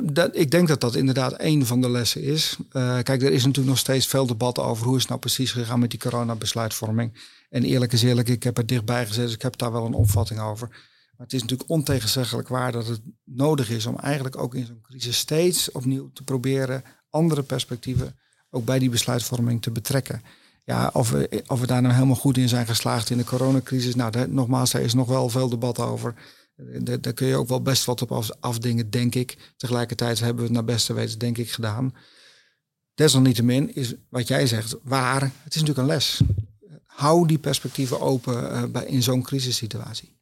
Dat, 0.02 0.36
ik 0.36 0.50
denk 0.50 0.68
dat 0.68 0.80
dat 0.80 0.94
inderdaad 0.94 1.34
een 1.36 1.66
van 1.66 1.80
de 1.80 1.90
lessen 1.90 2.22
is. 2.22 2.56
kijk, 3.02 3.08
er 3.08 3.32
is 3.32 3.44
natuurlijk 3.44 3.68
nog 3.68 3.78
steeds 3.78 4.06
veel 4.06 4.26
debat 4.26 4.58
over 4.58 4.86
hoe 4.86 4.94
is 4.94 5.00
het 5.00 5.08
nou 5.08 5.20
precies 5.20 5.52
gegaan 5.52 5.80
met 5.80 5.90
die 5.90 6.00
coronabesluitvorming. 6.00 7.12
En 7.50 7.64
eerlijk 7.64 7.92
is 7.92 8.02
eerlijk, 8.02 8.28
ik 8.28 8.42
heb 8.42 8.58
er 8.58 8.66
dichtbij 8.66 9.06
gezet, 9.06 9.24
dus 9.24 9.34
ik 9.34 9.42
heb 9.42 9.58
daar 9.58 9.72
wel 9.72 9.84
een 9.84 9.94
opvatting 9.94 10.40
over. 10.40 10.68
Maar 11.20 11.28
het 11.28 11.38
is 11.38 11.44
natuurlijk 11.44 11.70
ontegenzeggelijk 11.70 12.48
waar 12.48 12.72
dat 12.72 12.86
het 12.86 13.00
nodig 13.24 13.70
is 13.70 13.86
om 13.86 13.98
eigenlijk 13.98 14.36
ook 14.36 14.54
in 14.54 14.66
zo'n 14.66 14.80
crisis 14.80 15.18
steeds 15.18 15.70
opnieuw 15.70 16.10
te 16.12 16.22
proberen 16.22 16.82
andere 17.10 17.42
perspectieven 17.42 18.18
ook 18.50 18.64
bij 18.64 18.78
die 18.78 18.90
besluitvorming 18.90 19.62
te 19.62 19.70
betrekken. 19.70 20.22
Ja, 20.64 20.90
of 20.92 21.10
we, 21.10 21.42
of 21.46 21.60
we 21.60 21.66
daar 21.66 21.82
nou 21.82 21.94
helemaal 21.94 22.16
goed 22.16 22.36
in 22.36 22.48
zijn 22.48 22.66
geslaagd 22.66 23.10
in 23.10 23.18
de 23.18 23.24
coronacrisis. 23.24 23.94
Nou, 23.94 24.10
daar, 24.10 24.28
nogmaals, 24.28 24.70
daar 24.70 24.82
is 24.82 24.94
nog 24.94 25.08
wel 25.08 25.28
veel 25.28 25.48
debat 25.48 25.78
over. 25.78 26.14
Daar, 26.56 27.00
daar 27.00 27.12
kun 27.12 27.26
je 27.26 27.36
ook 27.36 27.48
wel 27.48 27.62
best 27.62 27.84
wat 27.84 28.02
op 28.02 28.24
afdingen, 28.40 28.90
denk 28.90 29.14
ik. 29.14 29.52
Tegelijkertijd 29.56 30.20
hebben 30.20 30.36
we 30.36 30.42
het 30.42 30.52
naar 30.52 30.74
beste 30.74 30.92
weten, 30.92 31.18
denk 31.18 31.38
ik, 31.38 31.50
gedaan. 31.50 31.94
Desalniettemin 32.94 33.74
is 33.74 33.94
wat 34.08 34.28
jij 34.28 34.46
zegt 34.46 34.76
waar. 34.82 35.22
Het 35.22 35.54
is 35.54 35.60
natuurlijk 35.60 35.78
een 35.78 35.94
les. 35.94 36.20
Hou 36.84 37.26
die 37.26 37.38
perspectieven 37.38 38.00
open 38.00 38.42
uh, 38.42 38.64
bij, 38.64 38.86
in 38.86 39.02
zo'n 39.02 39.22
crisissituatie. 39.22 40.18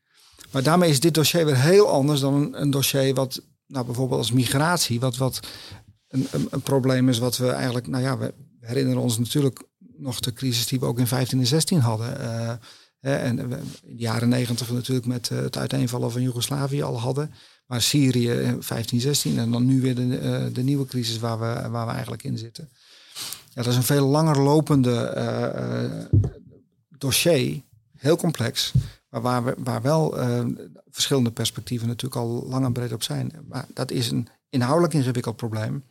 Maar 0.50 0.62
daarmee 0.62 0.90
is 0.90 1.00
dit 1.00 1.14
dossier 1.14 1.44
weer 1.44 1.60
heel 1.60 1.88
anders 1.88 2.20
dan 2.20 2.34
een, 2.34 2.60
een 2.60 2.70
dossier 2.70 3.14
wat, 3.14 3.42
nou 3.66 3.84
bijvoorbeeld 3.86 4.20
als 4.20 4.32
migratie, 4.32 5.00
wat, 5.00 5.16
wat 5.16 5.40
een, 6.08 6.26
een, 6.50 6.62
probleem 6.62 7.08
is 7.08 7.18
wat 7.18 7.36
we 7.36 7.48
eigenlijk, 7.48 7.86
nou 7.86 8.02
ja, 8.02 8.18
we 8.18 8.34
herinneren 8.60 9.02
ons 9.02 9.18
natuurlijk 9.18 9.62
nog 9.96 10.20
de 10.20 10.32
crisis 10.32 10.66
die 10.66 10.80
we 10.80 10.86
ook 10.86 10.98
in 10.98 11.06
15 11.06 11.38
en 11.38 11.46
16 11.46 11.80
hadden. 11.80 12.20
Uh, 12.20 13.24
en 13.24 13.38
in 13.38 13.48
de 13.48 13.58
jaren 13.96 14.28
90 14.28 14.70
natuurlijk 14.70 15.06
met 15.06 15.30
uh, 15.30 15.38
het 15.38 15.56
uiteenvallen 15.56 16.10
van 16.10 16.22
Joegoslavië 16.22 16.82
al 16.82 17.00
hadden. 17.00 17.34
Maar 17.66 17.82
Syrië 17.82 18.56
15, 18.60 19.00
16 19.00 19.38
en 19.38 19.50
dan 19.50 19.64
nu 19.64 19.80
weer 19.80 19.94
de, 19.94 20.02
uh, 20.02 20.54
de 20.54 20.62
nieuwe 20.62 20.86
crisis 20.86 21.18
waar 21.18 21.38
we, 21.38 21.68
waar 21.68 21.86
we 21.86 21.92
eigenlijk 21.92 22.22
in 22.22 22.38
zitten. 22.38 22.68
Ja, 23.54 23.62
dat 23.62 23.66
is 23.66 23.76
een 23.76 23.82
veel 23.82 24.06
langer 24.06 24.40
lopende 24.40 26.08
dossier, 26.98 27.62
heel 27.96 28.16
complex. 28.16 28.72
Maar 29.10 29.20
waar, 29.20 29.54
waar 29.58 29.82
wel 29.82 30.20
uh, 30.20 30.46
verschillende 30.90 31.30
perspectieven 31.30 31.88
natuurlijk 31.88 32.20
al 32.20 32.46
lang 32.48 32.64
en 32.64 32.72
breed 32.72 32.92
op 32.92 33.02
zijn. 33.02 33.32
Maar 33.48 33.66
dat 33.74 33.90
is 33.90 34.10
een 34.10 34.28
inhoudelijk 34.48 34.94
ingewikkeld 34.94 35.36
probleem. 35.36 35.84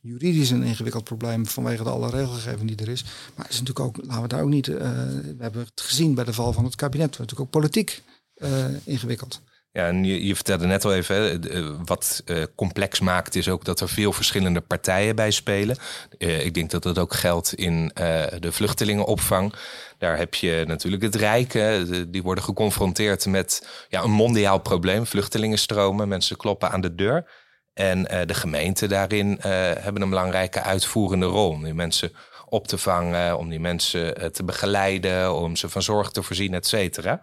Juridisch 0.00 0.50
een 0.50 0.62
ingewikkeld 0.62 1.04
probleem 1.04 1.46
vanwege 1.46 1.82
de 1.82 1.90
alle 1.90 2.10
regelgeving 2.10 2.68
die 2.68 2.86
er 2.86 2.92
is. 2.92 3.02
Maar 3.34 3.44
het 3.44 3.54
is 3.54 3.60
natuurlijk 3.60 3.86
ook, 3.86 4.06
laten 4.06 4.22
we 4.22 4.28
daar 4.28 4.42
ook 4.42 4.48
niet. 4.48 4.66
Uh, 4.66 4.78
we 4.78 5.36
hebben 5.38 5.60
het 5.60 5.80
gezien 5.80 6.14
bij 6.14 6.24
de 6.24 6.32
val 6.32 6.52
van 6.52 6.64
het 6.64 6.74
kabinet. 6.74 7.10
Het 7.10 7.18
natuurlijk 7.18 7.48
ook 7.48 7.60
politiek 7.60 8.02
uh, 8.36 8.64
ingewikkeld. 8.84 9.40
Ja, 9.76 9.86
en 9.86 10.04
je, 10.04 10.34
vertelde 10.34 10.66
net 10.66 10.84
al 10.84 10.94
even, 10.94 11.16
hè, 11.16 11.84
wat 11.84 12.22
uh, 12.26 12.42
complex 12.54 13.00
maakt 13.00 13.34
is 13.34 13.48
ook 13.48 13.64
dat 13.64 13.80
er 13.80 13.88
veel 13.88 14.12
verschillende 14.12 14.60
partijen 14.60 15.16
bij 15.16 15.30
spelen. 15.30 15.76
Uh, 16.18 16.44
ik 16.44 16.54
denk 16.54 16.70
dat 16.70 16.82
dat 16.82 16.98
ook 16.98 17.14
geldt 17.14 17.54
in 17.54 17.90
de 18.38 18.52
vluchtelingenopvang. 18.52 19.54
Daar 19.98 20.18
heb 20.18 20.34
je 20.34 20.64
natuurlijk 20.66 21.02
het 21.02 21.14
Rijken, 21.14 22.10
die 22.10 22.22
worden 22.22 22.44
geconfronteerd 22.44 23.26
met 23.26 23.68
ja, 23.88 24.02
een 24.02 24.10
mondiaal 24.10 24.58
probleem, 24.58 25.06
vluchtelingenstromen, 25.06 26.08
mensen 26.08 26.36
kloppen 26.36 26.70
aan 26.70 26.80
de 26.80 26.94
deur. 26.94 27.30
En 27.74 28.02
de 28.02 28.34
gemeenten 28.34 28.88
daarin 28.88 29.38
hebben 29.80 30.02
een 30.02 30.08
belangrijke 30.08 30.60
uitvoerende 30.62 31.26
rol. 31.26 31.50
Om 31.50 31.64
die 31.64 31.74
mensen 31.74 32.12
op 32.48 32.68
te 32.68 32.78
vangen, 32.78 33.38
om 33.38 33.48
die 33.48 33.60
mensen 33.60 34.32
te 34.32 34.44
begeleiden, 34.44 35.34
om 35.34 35.56
ze 35.56 35.68
van 35.68 35.82
zorg 35.82 36.10
te 36.10 36.22
voorzien, 36.22 36.54
et 36.54 36.66
cetera. 36.66 37.20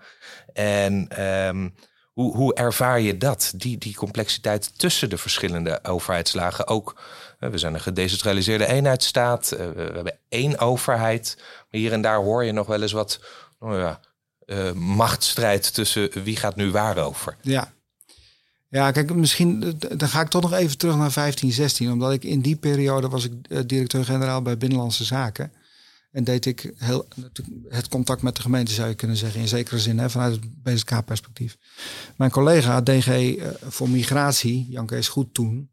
En 0.53 1.07
ehm, 1.07 1.67
hoe, 2.13 2.35
hoe 2.35 2.53
ervaar 2.53 2.99
je 2.99 3.17
dat, 3.17 3.53
die, 3.55 3.77
die 3.77 3.95
complexiteit 3.95 4.79
tussen 4.79 5.09
de 5.09 5.17
verschillende 5.17 5.79
overheidslagen? 5.83 6.67
Ook, 6.67 7.01
we 7.39 7.57
zijn 7.57 7.73
een 7.73 7.79
gedecentraliseerde 7.79 8.67
eenheidsstaat, 8.67 9.49
we 9.49 9.91
hebben 9.93 10.17
één 10.29 10.59
overheid. 10.59 11.35
Maar 11.37 11.81
hier 11.81 11.91
en 11.91 12.01
daar 12.01 12.17
hoor 12.17 12.43
je 12.43 12.51
nog 12.51 12.67
wel 12.67 12.81
eens 12.81 12.91
wat 12.91 13.19
oh 13.59 13.77
ja, 13.77 13.99
uh, 14.45 14.71
machtsstrijd 14.71 15.73
tussen 15.73 16.23
wie 16.23 16.35
gaat 16.35 16.55
nu 16.55 16.71
waar 16.71 16.97
over. 16.97 17.35
Ja. 17.41 17.73
Ja, 18.69 18.91
kijk, 18.91 19.13
misschien 19.13 19.79
dan 19.95 20.07
ga 20.07 20.21
ik 20.21 20.27
toch 20.27 20.41
nog 20.41 20.53
even 20.53 20.77
terug 20.77 20.95
naar 20.95 21.11
15, 21.11 21.51
16. 21.51 21.91
Omdat 21.91 22.11
ik 22.11 22.23
in 22.23 22.41
die 22.41 22.55
periode 22.55 23.09
was 23.09 23.23
ik 23.25 23.67
directeur-generaal 23.67 24.41
bij 24.41 24.57
Binnenlandse 24.57 25.03
Zaken. 25.03 25.51
En 26.13 26.23
deed 26.23 26.45
ik 26.45 26.73
heel, 26.77 27.07
het 27.67 27.87
contact 27.87 28.21
met 28.21 28.35
de 28.35 28.41
gemeente, 28.41 28.71
zou 28.71 28.89
je 28.89 28.95
kunnen 28.95 29.17
zeggen, 29.17 29.41
in 29.41 29.47
zekere 29.47 29.79
zin, 29.79 29.99
hè, 29.99 30.09
vanuit 30.09 30.33
het 30.33 30.63
BSK-perspectief. 30.63 31.57
Mijn 32.17 32.31
collega 32.31 32.81
DG 32.81 33.07
uh, 33.07 33.45
eh, 33.45 33.53
voor 33.61 33.89
Migratie, 33.89 34.65
Jan 34.69 34.85
Kees 34.85 35.07
Goed 35.07 35.33
toen, 35.33 35.71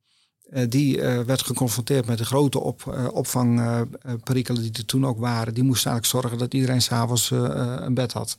die 0.68 1.02
werd 1.02 1.42
geconfronteerd 1.42 2.06
met 2.06 2.18
de 2.18 2.24
grote 2.24 2.60
op, 2.60 3.08
opvangperikelen 3.12 4.62
die 4.62 4.72
er 4.72 4.84
toen 4.84 5.06
ook 5.06 5.18
waren. 5.18 5.54
Die 5.54 5.64
moest 5.64 5.86
eigenlijk 5.86 6.16
zorgen 6.16 6.38
dat 6.38 6.54
iedereen 6.54 6.82
s'avonds 6.82 7.30
een 7.30 7.94
bed 7.94 8.12
had. 8.12 8.38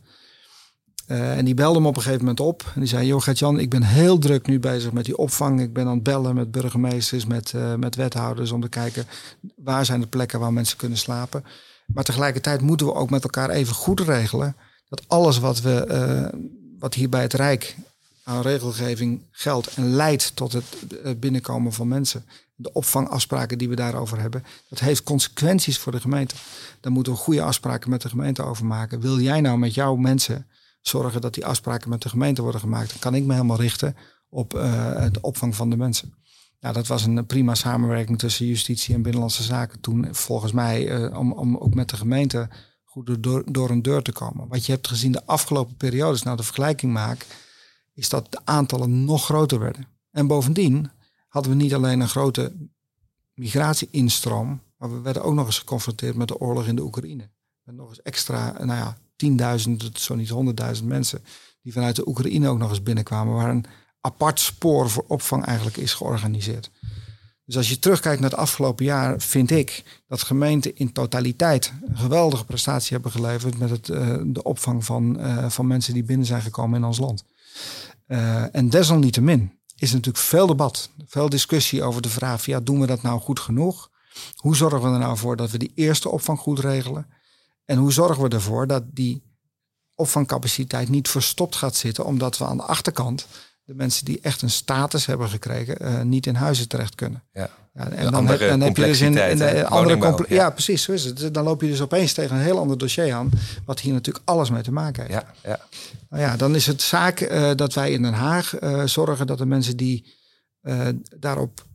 Uh, 1.11 1.37
en 1.37 1.45
die 1.45 1.53
belde 1.53 1.79
me 1.79 1.87
op 1.87 1.95
een 1.95 2.01
gegeven 2.01 2.25
moment 2.25 2.39
op. 2.39 2.71
En 2.73 2.79
die 2.79 2.89
zei, 2.89 3.07
joh 3.07 3.21
Gert-Jan, 3.21 3.59
ik 3.59 3.69
ben 3.69 3.83
heel 3.83 4.17
druk 4.17 4.47
nu 4.47 4.59
bezig 4.59 4.91
met 4.91 5.05
die 5.05 5.17
opvang. 5.17 5.61
Ik 5.61 5.73
ben 5.73 5.87
aan 5.87 5.93
het 5.93 6.03
bellen 6.03 6.35
met 6.35 6.51
burgemeesters, 6.51 7.25
met, 7.25 7.53
uh, 7.55 7.75
met 7.75 7.95
wethouders... 7.95 8.51
om 8.51 8.61
te 8.61 8.69
kijken 8.69 9.05
waar 9.55 9.85
zijn 9.85 10.01
de 10.01 10.07
plekken 10.07 10.39
waar 10.39 10.53
mensen 10.53 10.77
kunnen 10.77 10.97
slapen. 10.97 11.43
Maar 11.85 12.03
tegelijkertijd 12.03 12.61
moeten 12.61 12.85
we 12.85 12.93
ook 12.93 13.09
met 13.09 13.23
elkaar 13.23 13.49
even 13.49 13.75
goed 13.75 13.99
regelen... 13.99 14.55
dat 14.89 15.03
alles 15.07 15.39
wat, 15.39 15.61
we, 15.61 15.87
uh, 15.89 16.39
wat 16.79 16.93
hier 16.93 17.09
bij 17.09 17.21
het 17.21 17.33
Rijk 17.33 17.75
aan 18.23 18.41
regelgeving 18.41 19.21
geldt... 19.31 19.73
en 19.73 19.89
leidt 19.89 20.35
tot 20.35 20.51
het 20.53 21.19
binnenkomen 21.19 21.73
van 21.73 21.87
mensen... 21.87 22.25
de 22.55 22.73
opvangafspraken 22.73 23.57
die 23.57 23.69
we 23.69 23.75
daarover 23.75 24.19
hebben... 24.19 24.43
dat 24.69 24.79
heeft 24.79 25.03
consequenties 25.03 25.77
voor 25.77 25.91
de 25.91 26.01
gemeente. 26.01 26.35
Daar 26.79 26.91
moeten 26.91 27.13
we 27.13 27.19
goede 27.19 27.41
afspraken 27.41 27.89
met 27.89 28.01
de 28.01 28.09
gemeente 28.09 28.43
over 28.43 28.65
maken. 28.65 28.99
Wil 28.99 29.19
jij 29.19 29.41
nou 29.41 29.57
met 29.57 29.73
jouw 29.73 29.95
mensen 29.95 30.45
zorgen 30.81 31.21
dat 31.21 31.33
die 31.33 31.45
afspraken 31.45 31.89
met 31.89 32.01
de 32.01 32.09
gemeente 32.09 32.41
worden 32.41 32.61
gemaakt. 32.61 32.89
Dan 32.89 32.99
kan 32.99 33.15
ik 33.15 33.23
me 33.23 33.33
helemaal 33.33 33.61
richten 33.61 33.95
op 34.29 34.53
uh, 34.53 35.05
de 35.11 35.21
opvang 35.21 35.55
van 35.55 35.69
de 35.69 35.77
mensen. 35.77 36.13
Ja, 36.61 36.71
dat 36.71 36.87
was 36.87 37.05
een 37.05 37.25
prima 37.25 37.55
samenwerking 37.55 38.19
tussen 38.19 38.45
justitie 38.45 38.95
en 38.95 39.01
binnenlandse 39.01 39.43
zaken 39.43 39.79
toen, 39.79 40.15
volgens 40.15 40.51
mij, 40.51 41.01
uh, 41.01 41.17
om, 41.17 41.31
om 41.31 41.57
ook 41.57 41.73
met 41.73 41.89
de 41.89 41.97
gemeente 41.97 42.49
goed 42.83 43.23
door, 43.23 43.43
door 43.51 43.69
een 43.69 43.81
deur 43.81 44.01
te 44.01 44.11
komen. 44.11 44.47
Wat 44.47 44.65
je 44.65 44.71
hebt 44.71 44.87
gezien 44.87 45.11
de 45.11 45.25
afgelopen 45.25 45.75
periodes, 45.75 46.23
nou 46.23 46.37
de 46.37 46.43
vergelijking 46.43 46.93
maak, 46.93 47.25
is 47.93 48.09
dat 48.09 48.31
de 48.31 48.39
aantallen 48.43 49.05
nog 49.05 49.25
groter 49.25 49.59
werden. 49.59 49.87
En 50.11 50.27
bovendien 50.27 50.91
hadden 51.27 51.51
we 51.51 51.57
niet 51.57 51.73
alleen 51.73 51.99
een 51.99 52.09
grote 52.09 52.69
migratie-instroom, 53.33 54.61
maar 54.77 54.91
we 54.91 55.01
werden 55.01 55.23
ook 55.23 55.33
nog 55.33 55.45
eens 55.45 55.59
geconfronteerd 55.59 56.15
met 56.15 56.27
de 56.27 56.39
oorlog 56.39 56.67
in 56.67 56.75
de 56.75 56.83
Oekraïne. 56.83 57.29
Met 57.63 57.75
nog 57.75 57.89
eens 57.89 58.01
extra, 58.01 58.51
nou 58.51 58.79
ja, 58.79 58.97
tienduizend, 59.15 59.99
zo 59.99 60.15
niet 60.15 60.29
honderdduizend 60.29 60.87
mensen 60.87 61.23
die 61.61 61.73
vanuit 61.73 61.95
de 61.95 62.07
Oekraïne 62.07 62.49
ook 62.49 62.57
nog 62.57 62.69
eens 62.69 62.83
binnenkwamen, 62.83 63.33
waar 63.33 63.49
een 63.49 63.65
apart 64.01 64.39
spoor 64.39 64.89
voor 64.89 65.05
opvang 65.07 65.45
eigenlijk 65.45 65.77
is 65.77 65.93
georganiseerd. 65.93 66.71
Dus 67.45 67.59
als 67.59 67.69
je 67.69 67.79
terugkijkt 67.79 68.21
naar 68.21 68.29
het 68.29 68.39
afgelopen 68.39 68.85
jaar, 68.85 69.21
vind 69.21 69.51
ik 69.51 69.83
dat 70.07 70.21
gemeenten 70.21 70.75
in 70.75 70.91
totaliteit 70.91 71.73
een 71.85 71.97
geweldige 71.97 72.45
prestatie 72.45 72.93
hebben 72.93 73.11
geleverd 73.11 73.57
met 73.57 73.69
het, 73.69 73.87
uh, 73.87 74.17
de 74.23 74.43
opvang 74.43 74.85
van, 74.85 75.19
uh, 75.19 75.49
van 75.49 75.67
mensen 75.67 75.93
die 75.93 76.03
binnen 76.03 76.25
zijn 76.25 76.41
gekomen 76.41 76.79
in 76.79 76.85
ons 76.85 76.97
land. 76.97 77.23
Uh, 78.07 78.55
en 78.55 78.69
desalniettemin 78.69 79.59
is 79.75 79.91
natuurlijk 79.91 80.23
veel 80.23 80.47
debat, 80.47 80.89
veel 81.07 81.29
discussie 81.29 81.83
over 81.83 82.01
de 82.01 82.09
vraag: 82.09 82.45
ja, 82.45 82.59
doen 82.59 82.79
we 82.79 82.87
dat 82.87 83.01
nou 83.01 83.19
goed 83.19 83.39
genoeg? 83.39 83.89
Hoe 84.35 84.55
zorgen 84.55 84.81
we 84.81 84.87
er 84.87 84.99
nou 84.99 85.17
voor 85.17 85.35
dat 85.35 85.51
we 85.51 85.57
die 85.57 85.71
eerste 85.75 86.09
opvang 86.09 86.39
goed 86.39 86.59
regelen? 86.59 87.07
En 87.65 87.77
hoe 87.77 87.91
zorgen 87.91 88.23
we 88.23 88.29
ervoor 88.29 88.67
dat 88.67 88.83
die 88.87 89.23
opvangcapaciteit 89.95 90.89
niet 90.89 91.09
verstopt 91.09 91.55
gaat 91.55 91.75
zitten, 91.75 92.05
omdat 92.05 92.37
we 92.37 92.45
aan 92.45 92.57
de 92.57 92.63
achterkant 92.63 93.27
de 93.63 93.73
mensen 93.73 94.05
die 94.05 94.19
echt 94.21 94.41
een 94.41 94.49
status 94.49 95.05
hebben 95.05 95.29
gekregen, 95.29 95.77
uh, 95.81 96.01
niet 96.01 96.25
in 96.25 96.35
huizen 96.35 96.67
terecht 96.67 96.95
kunnen. 96.95 97.23
Ja. 97.33 97.49
ja 97.73 97.89
en 97.89 98.11
dan, 98.11 98.27
heb, 98.27 98.39
dan 98.39 98.61
heb, 98.61 98.77
je 98.77 98.83
dus 98.83 99.01
in, 99.01 99.17
in 99.17 99.37
de 99.37 99.65
andere 99.65 100.25
ja. 100.27 100.35
ja. 100.35 100.49
precies, 100.49 100.83
zo 100.83 100.91
is 100.91 101.03
het. 101.03 101.33
Dan 101.33 101.43
loop 101.43 101.61
je 101.61 101.67
dus 101.67 101.81
opeens 101.81 102.13
tegen 102.13 102.35
een 102.35 102.41
heel 102.41 102.59
ander 102.59 102.77
dossier 102.77 103.13
aan, 103.13 103.29
wat 103.65 103.79
hier 103.79 103.93
natuurlijk 103.93 104.29
alles 104.29 104.49
mee 104.49 104.61
te 104.61 104.71
maken 104.71 105.05
heeft. 105.05 105.13
Ja, 105.13 105.33
ja. 105.43 105.59
Nou 106.09 106.23
ja, 106.23 106.35
dan 106.35 106.55
is 106.55 106.67
het 106.67 106.81
zaak 106.81 107.21
uh, 107.21 107.51
dat 107.55 107.73
wij 107.73 107.91
in 107.91 108.01
Den 108.01 108.13
Haag 108.13 108.61
uh, 108.61 108.85
zorgen 108.85 109.27
dat 109.27 109.37
de 109.37 109.45
mensen 109.45 109.77
die 109.77 110.19
daarop 111.17 111.65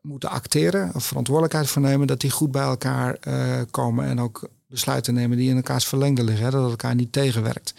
moeten 0.00 0.30
acteren 0.30 0.90
of 0.94 1.04
verantwoordelijkheid 1.04 1.68
voor 1.68 1.82
nemen, 1.82 2.06
dat 2.06 2.20
die 2.20 2.30
goed 2.30 2.50
bij 2.50 2.62
elkaar 2.62 3.18
komen 3.70 4.06
en 4.06 4.20
ook 4.20 4.48
besluiten 4.68 5.14
nemen 5.14 5.36
die 5.36 5.50
in 5.50 5.56
elkaars 5.56 5.86
verlengde 5.86 6.24
liggen. 6.24 6.44
Hè, 6.44 6.50
dat 6.50 6.62
het 6.62 6.70
elkaar 6.70 6.94
niet 6.94 7.12
tegenwerkt. 7.12 7.74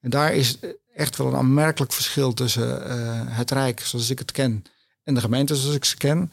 En 0.00 0.10
daar 0.10 0.34
is 0.34 0.58
echt 0.96 1.16
wel 1.16 1.26
een 1.26 1.36
aanmerkelijk 1.36 1.92
verschil 1.92 2.32
tussen 2.32 2.86
uh, 2.86 3.20
het 3.24 3.50
Rijk 3.50 3.80
zoals 3.80 4.10
ik 4.10 4.18
het 4.18 4.32
ken 4.32 4.64
en 5.02 5.14
de 5.14 5.20
gemeente 5.20 5.56
zoals 5.56 5.76
ik 5.76 5.84
ze 5.84 5.96
ken. 5.96 6.32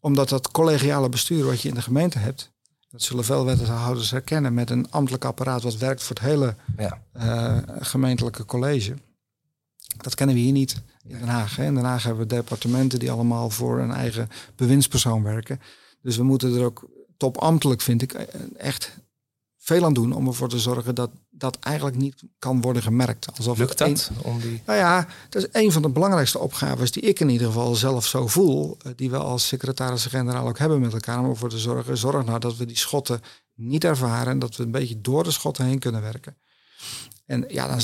Omdat 0.00 0.28
dat 0.28 0.50
collegiale 0.50 1.08
bestuur 1.08 1.44
wat 1.44 1.60
je 1.60 1.68
in 1.68 1.74
de 1.74 1.82
gemeente 1.82 2.18
hebt, 2.18 2.52
dat 2.90 3.02
zullen 3.02 3.24
veel 3.24 3.44
wethouders 3.44 4.10
herkennen 4.10 4.54
met 4.54 4.70
een 4.70 4.90
ambtelijk 4.90 5.24
apparaat 5.24 5.62
wat 5.62 5.76
werkt 5.76 6.02
voor 6.02 6.16
het 6.16 6.24
hele 6.24 6.56
ja. 6.76 7.02
uh, 7.16 7.58
gemeentelijke 7.80 8.44
college. 8.44 8.94
Dat 9.96 10.14
kennen 10.14 10.34
we 10.34 10.40
hier 10.40 10.52
niet 10.52 10.82
in 11.02 11.18
Den 11.18 11.28
Haag. 11.28 11.56
Hè. 11.56 11.64
In 11.64 11.74
Den 11.74 11.84
Haag 11.84 12.02
hebben 12.02 12.28
we 12.28 12.34
departementen 12.34 12.98
die 12.98 13.10
allemaal 13.10 13.50
voor 13.50 13.78
een 13.78 13.92
eigen 13.92 14.28
bewindspersoon 14.56 15.22
werken. 15.22 15.60
Dus 16.02 16.16
we 16.16 16.22
moeten 16.22 16.54
er 16.54 16.64
ook 16.64 16.88
topambtelijk, 17.16 17.80
vind 17.80 18.02
ik, 18.02 18.12
echt 18.56 18.98
veel 19.56 19.84
aan 19.84 19.94
doen 19.94 20.12
om 20.12 20.26
ervoor 20.26 20.48
te 20.48 20.58
zorgen 20.58 20.94
dat 20.94 21.10
dat 21.38 21.58
eigenlijk 21.60 21.96
niet 21.96 22.22
kan 22.38 22.60
worden 22.60 22.82
gemerkt. 22.82 23.26
Alsof 23.36 23.58
Lukt 23.58 23.78
dat? 23.78 24.10
om 24.22 24.40
die... 24.40 24.62
Nou 24.66 24.78
ja, 24.78 25.06
dat 25.28 25.42
is 25.42 25.62
een 25.62 25.72
van 25.72 25.82
de 25.82 25.88
belangrijkste 25.88 26.38
opgaves 26.38 26.92
die 26.92 27.02
ik 27.02 27.20
in 27.20 27.28
ieder 27.28 27.46
geval 27.46 27.74
zelf 27.74 28.06
zo 28.06 28.26
voel. 28.26 28.76
Eh, 28.82 28.92
die 28.96 29.10
we 29.10 29.16
als 29.16 29.46
secretaris-generaal 29.46 30.48
ook 30.48 30.58
hebben 30.58 30.80
met 30.80 30.92
elkaar. 30.92 31.18
Om 31.18 31.30
ervoor 31.30 31.48
te 31.48 31.58
zorgen, 31.58 31.96
zorg 31.96 32.24
nou 32.24 32.38
dat 32.38 32.56
we 32.56 32.66
die 32.66 32.76
schotten 32.76 33.20
niet 33.54 33.84
ervaren. 33.84 34.32
En 34.32 34.38
dat 34.38 34.56
we 34.56 34.62
een 34.62 34.70
beetje 34.70 35.00
door 35.00 35.24
de 35.24 35.30
schotten 35.30 35.64
heen 35.64 35.78
kunnen 35.78 36.02
werken. 36.02 36.36
En 37.26 37.44
ja, 37.48 37.68
dan, 37.68 37.80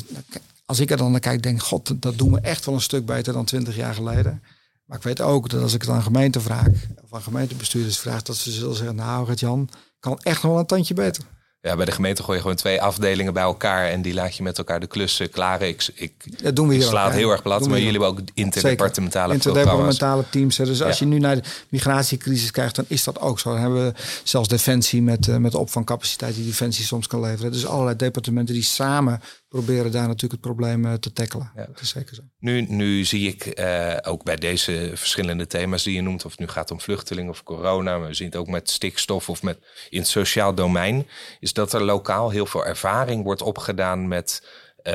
als 0.67 0.81
ik 0.81 0.91
er 0.91 0.97
dan 0.97 1.11
naar 1.11 1.21
kijk, 1.21 1.43
denk 1.43 1.63
god, 1.63 2.03
dat 2.03 2.19
doen 2.19 2.33
we 2.33 2.41
echt 2.41 2.65
wel 2.65 2.75
een 2.75 2.81
stuk 2.81 3.07
beter 3.07 3.33
dan 3.33 3.45
twintig 3.45 3.77
jaar 3.77 3.95
geleden. 3.95 4.43
Maar 4.85 4.97
ik 4.97 5.03
weet 5.03 5.21
ook 5.21 5.51
dat 5.51 5.63
als 5.63 5.75
ik 5.75 5.81
het 5.81 5.91
aan 5.91 6.03
gemeente 6.03 6.41
vraag, 6.41 6.69
of 7.03 7.15
aan 7.15 7.23
gemeentebestuurders 7.23 7.99
vraag, 7.99 8.23
dat 8.23 8.37
ze 8.37 8.51
zullen 8.51 8.77
zeggen, 8.77 8.97
nou, 8.97 9.29
het 9.29 9.41
Jan, 9.41 9.69
kan 10.01 10.19
echt 10.19 10.43
nog 10.43 10.51
wel 10.53 10.61
een 10.61 10.67
tandje 10.67 10.95
beter. 10.95 11.25
Ja, 11.65 11.77
bij 11.77 11.85
de 11.85 11.93
gemeente 11.93 12.23
gooi 12.23 12.37
je 12.37 12.43
gewoon 12.43 12.57
twee 12.57 12.83
afdelingen 12.83 13.33
bij 13.33 13.43
elkaar 13.43 13.89
en 13.89 14.03
die 14.03 14.15
laat 14.15 14.37
je 14.37 14.43
met 14.43 14.59
elkaar 14.59 14.81
de 14.81 14.87
klussen 14.87 15.31
klaren. 15.31 15.69
Ik, 15.69 15.89
ik 15.95 16.43
dat 16.43 16.57
doen 16.57 16.69
we 16.69 16.75
hier 16.75 16.83
slaat 16.83 17.13
heel 17.13 17.31
erg 17.31 17.43
plat, 17.43 17.69
maar 17.69 17.79
jullie 17.79 17.91
hebben 17.91 18.09
ook 18.09 18.21
interdepartementale 18.35 19.35
Interdepartementale 19.35 20.25
teams. 20.31 20.57
Dus 20.57 20.83
als 20.83 20.99
je 20.99 21.05
nu 21.05 21.19
naar 21.19 21.37
de 21.37 21.43
migratiecrisis 21.69 22.51
krijgt, 22.51 22.77
dan 22.77 22.85
is 22.89 23.05
dat 23.05 23.21
ook 23.21 23.41
zo. 23.41 23.51
Dan 23.51 23.61
hebben 23.61 23.87
we 23.87 23.93
zelfs 24.23 24.49
Defensie 24.49 25.03
met, 25.03 25.27
uh, 25.27 25.37
met 25.37 25.53
de 25.53 25.59
opvangcapaciteit 25.59 26.35
die 26.35 26.47
Defensie 26.47 26.85
soms 26.85 27.07
kan 27.07 27.21
leveren. 27.21 27.53
Dus 27.53 27.67
allerlei 27.67 27.97
departementen 27.97 28.55
die 28.55 28.65
samen 28.65 29.21
proberen 29.53 29.93
daar 29.93 30.07
natuurlijk 30.07 30.33
het 30.33 30.41
probleem 30.41 30.85
uh, 30.85 30.93
te 30.93 31.13
tackelen. 31.13 31.53
Ja. 31.57 31.67
Dat 31.67 31.81
is 31.81 31.89
zeker 31.89 32.15
zo. 32.15 32.23
Nu, 32.39 32.61
nu 32.61 33.05
zie 33.05 33.29
ik 33.29 33.59
uh, 33.59 33.97
ook 34.03 34.25
bij 34.25 34.37
deze 34.37 34.91
verschillende 34.95 35.47
thema's 35.47 35.83
die 35.83 35.95
je 35.95 36.01
noemt, 36.01 36.25
of 36.25 36.31
het 36.31 36.41
nu 36.41 36.49
gaat 36.49 36.71
om 36.71 36.81
vluchtelingen 36.81 37.31
of 37.31 37.43
corona, 37.43 37.99
maar 37.99 38.09
we 38.09 38.15
zien 38.15 38.27
het 38.27 38.37
ook 38.37 38.47
met 38.47 38.71
stikstof 38.71 39.29
of 39.29 39.43
met 39.43 39.59
in 39.91 39.99
het 39.99 40.09
sociaal 40.09 40.55
domein, 40.55 41.07
is 41.41 41.53
dat 41.53 41.73
er 41.73 41.83
lokaal 41.83 42.31
heel 42.31 42.47
veel 42.47 42.67
ervaring 42.67 43.25
wordt 43.25 43.43
opgedaan 43.43 44.09
met 44.09 44.47
uh, 44.85 44.93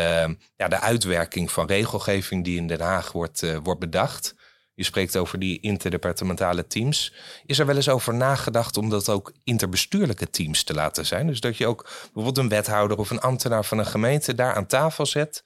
ja, 0.58 0.68
de 0.68 0.80
uitwerking 0.80 1.52
van 1.52 1.68
regelgeving 1.68 2.44
die 2.44 2.58
in 2.58 2.68
Den 2.68 2.82
Haag 2.82 3.12
wordt, 3.12 3.42
uh, 3.42 3.58
wordt 3.64 3.80
bedacht. 3.80 4.36
Je 4.78 4.84
spreekt 4.84 5.18
over 5.18 5.40
die 5.40 5.60
interdepartementale 5.60 6.68
teams. 6.68 7.14
Is 7.46 7.60
er 7.60 7.66
wel 7.66 7.76
eens 7.76 7.90
over 7.90 8.14
nagedacht 8.14 8.78
om 8.78 8.90
dat 8.90 9.10
ook 9.10 9.34
interbestuurlijke 9.44 10.30
teams 10.30 10.64
te 10.64 10.74
laten 10.74 11.06
zijn? 11.06 11.28
Dus 11.28 11.40
dat 11.40 11.58
je 11.58 11.68
ook 11.68 11.90
bijvoorbeeld 12.04 12.38
een 12.38 12.50
wethouder 12.50 12.98
of 12.98 13.10
een 13.10 13.22
ambtenaar 13.22 13.66
van 13.66 13.78
een 13.78 13.86
gemeente 13.86 14.36
daar 14.36 14.54
aan 14.54 14.66
tafel 14.66 15.06
zet. 15.06 15.44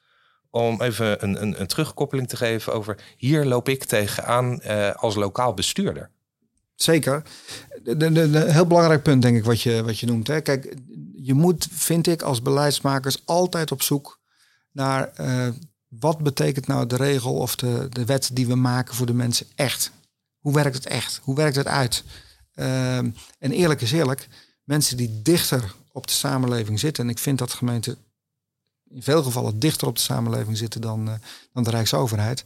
Om 0.50 0.82
even 0.82 1.24
een, 1.24 1.42
een, 1.42 1.62
een 1.62 1.68
terugkoppeling 1.68 2.28
te 2.28 2.38
geven 2.38 2.74
over 2.74 2.98
hier 3.18 3.46
loop 3.46 3.70
ik 3.70 3.84
tegenaan 3.84 4.60
uh, 4.64 4.92
als 4.92 5.16
lokaal 5.16 5.54
bestuurder. 5.54 6.10
Zeker. 6.76 7.24
Een 7.84 8.36
heel 8.52 8.68
belangrijk 8.68 9.04
punt, 9.04 9.22
denk 9.22 9.38
ik, 9.38 9.44
wat 9.44 9.62
je, 9.62 9.84
wat 9.84 10.00
je 10.00 10.06
noemt. 10.06 10.28
Hè. 10.28 10.42
Kijk, 10.42 10.76
je 11.16 11.34
moet, 11.34 11.68
vind 11.72 12.08
ik, 12.08 12.22
als 12.22 12.42
beleidsmakers 12.42 13.22
altijd 13.26 13.72
op 13.72 13.82
zoek 13.82 14.20
naar 14.72 15.12
uh, 15.22 15.48
wat 16.00 16.18
betekent 16.18 16.68
nou 16.68 16.88
de 16.88 16.96
regel 16.96 17.34
of 17.34 17.56
de, 17.56 17.88
de 17.90 18.06
wet 18.06 18.30
die 18.34 18.48
we 18.48 18.56
maken 18.56 18.96
voor 18.96 19.06
de 19.06 19.14
mensen 19.14 19.48
echt? 19.56 19.92
Hoe 20.40 20.54
werkt 20.54 20.76
het 20.76 20.86
echt? 20.86 21.20
Hoe 21.24 21.36
werkt 21.36 21.56
het 21.56 21.68
uit? 21.68 22.04
Ehm, 22.54 23.10
en 23.40 23.52
eerlijk 23.52 23.82
is 23.82 23.92
eerlijk, 23.92 24.28
mensen 24.64 24.98
die 24.98 25.22
dichter 25.22 25.76
op 25.92 26.08
de 26.08 26.14
samenleving 26.14 26.80
zitten, 26.80 27.04
en 27.04 27.10
ik 27.10 27.20
vind 27.20 27.38
dat 27.38 27.54
gemeenten 27.54 27.98
in 28.90 29.04
veel 29.04 29.24
gevallen 29.24 29.60
dichter 29.60 29.88
op 29.88 29.96
de 29.96 30.02
samenleving 30.02 30.58
zitten 30.58 30.82
dan, 30.82 31.08
uh, 31.08 31.14
dan 31.54 31.64
de 31.64 31.70
Rijksoverheid, 31.70 32.44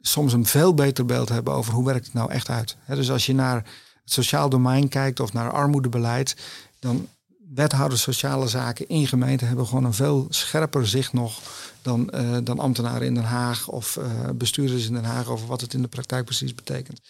soms 0.00 0.32
een 0.32 0.46
veel 0.46 0.74
beter 0.74 1.04
beeld 1.04 1.28
hebben 1.28 1.52
over 1.52 1.72
hoe 1.72 1.84
werkt 1.84 2.04
het 2.04 2.14
nou 2.14 2.30
echt 2.30 2.48
uit. 2.48 2.76
dus 2.86 3.10
als 3.10 3.26
je 3.26 3.34
naar 3.34 3.56
het 4.02 4.12
sociaal 4.12 4.48
domein 4.48 4.88
kijkt 4.88 5.20
of 5.20 5.32
naar 5.32 5.50
armoedebeleid, 5.50 6.36
dan 6.78 7.08
wethouders 7.54 8.02
sociale 8.02 8.48
zaken 8.48 8.88
in 8.88 9.06
gemeenten 9.06 9.46
hebben 9.46 9.66
gewoon 9.66 9.84
een 9.84 9.94
veel 9.94 10.26
scherper 10.28 10.88
zicht 10.88 11.12
nog 11.12 11.40
dan, 11.82 12.10
uh, 12.14 12.36
dan 12.44 12.58
ambtenaren 12.58 13.06
in 13.06 13.14
Den 13.14 13.24
Haag 13.24 13.68
of 13.68 13.96
uh, 13.96 14.04
bestuurders 14.34 14.86
in 14.86 14.92
Den 14.92 15.04
Haag 15.04 15.28
over 15.28 15.46
wat 15.46 15.60
het 15.60 15.74
in 15.74 15.82
de 15.82 15.88
praktijk 15.88 16.24
precies 16.24 16.54
betekent. 16.54 17.00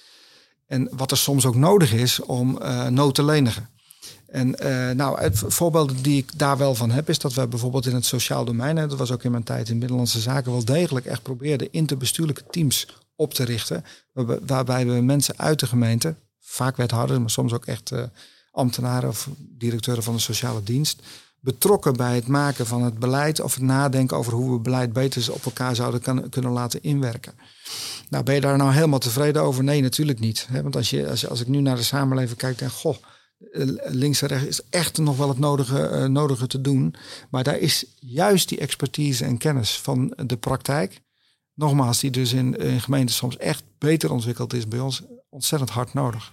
En 0.67 0.89
wat 0.93 1.11
er 1.11 1.17
soms 1.17 1.47
ook 1.47 1.55
nodig 1.55 1.93
is 1.93 2.21
om 2.21 2.59
uh, 2.63 2.87
nood 2.87 3.15
te 3.15 3.25
lenigen. 3.25 3.69
En 4.27 4.51
nou, 4.97 5.21
het 5.21 5.39
voorbeeld 5.47 6.05
die 6.05 6.17
ik 6.17 6.39
daar 6.39 6.57
wel 6.59 6.75
van 6.75 6.91
heb, 6.91 7.09
is 7.09 7.19
dat 7.19 7.35
we 7.35 7.47
bijvoorbeeld 7.47 7.87
in 7.87 7.95
het 7.95 8.05
sociaal 8.05 8.45
domein, 8.45 8.77
dat 8.77 8.99
was 8.99 9.11
ook 9.11 9.23
in 9.23 9.31
mijn 9.31 9.43
tijd 9.43 9.69
in 9.69 9.79
Binnenlandse 9.79 10.21
Zaken, 10.21 10.53
wel 10.53 10.65
degelijk 10.65 11.07
echt 11.07 11.23
probeerden 11.23 11.73
interbestuurlijke 11.73 12.45
teams 12.51 12.87
op 13.15 13.35
te 13.35 13.45
richten. 13.45 13.85
Waarbij 14.47 14.87
we 14.87 14.93
mensen 14.93 15.39
uit 15.39 15.61
de 15.61 15.67
gemeente, 15.67 16.15
vaak 16.41 16.77
wethouders, 16.77 17.19
maar 17.19 17.31
soms 17.31 17.53
ook 17.53 17.67
echt 17.67 17.93
ambtenaren 18.51 19.09
of 19.09 19.29
directeuren 19.39 20.03
van 20.03 20.15
de 20.15 20.21
sociale 20.21 20.63
dienst 20.63 21.03
betrokken 21.41 21.97
bij 21.97 22.15
het 22.15 22.27
maken 22.27 22.67
van 22.67 22.83
het 22.83 22.99
beleid 22.99 23.41
of 23.41 23.55
het 23.55 23.63
nadenken 23.63 24.17
over 24.17 24.33
hoe 24.33 24.53
we 24.53 24.59
beleid 24.59 24.93
beter 24.93 25.33
op 25.33 25.45
elkaar 25.45 25.77
zouden 25.77 26.31
kunnen 26.31 26.53
laten 26.53 26.83
inwerken. 26.83 27.33
Nou, 28.09 28.25
ben 28.25 28.35
je 28.35 28.41
daar 28.41 28.57
nou 28.57 28.73
helemaal 28.73 28.99
tevreden 28.99 29.43
over? 29.43 29.65
Nee, 29.65 29.83
natuurlijk 29.83 30.21
niet. 30.21 30.49
Want 30.63 30.77
als, 30.77 30.91
je, 30.91 31.09
als, 31.29 31.41
ik 31.41 31.49
nu 31.49 31.61
naar 31.61 31.77
de 31.77 31.83
samenleving 31.83 32.39
kijk, 32.39 32.59
denk 32.59 32.71
goh, 32.71 32.97
eh, 33.53 33.67
links 33.85 34.23
en 34.23 34.29
rechts 34.29 34.47
is 34.47 34.61
echt 34.71 34.99
nog 34.99 35.17
wel 35.17 35.29
het 35.29 35.39
nodige, 35.39 35.91
uh, 35.93 36.05
nodige 36.05 36.47
te 36.47 36.61
doen. 36.61 36.95
Maar 37.31 37.45
daar 37.45 37.59
is 37.59 37.85
juist 37.99 38.49
die 38.49 38.59
expertise 38.59 39.25
en 39.25 39.39
kennis 39.39 39.79
van 39.79 40.13
de 40.27 40.37
praktijk, 40.37 41.01
nogmaals, 41.55 42.01
die 42.01 42.11
dus 42.11 42.33
in, 42.33 42.57
in 42.57 42.81
gemeenten 42.81 43.15
soms 43.15 43.37
echt 43.37 43.63
beter 43.79 44.13
ontwikkeld 44.13 44.53
is 44.53 44.69
bij 44.69 44.81
ons, 44.81 45.03
ontzettend 45.29 45.71
hard 45.71 45.95
nodig. 45.95 46.33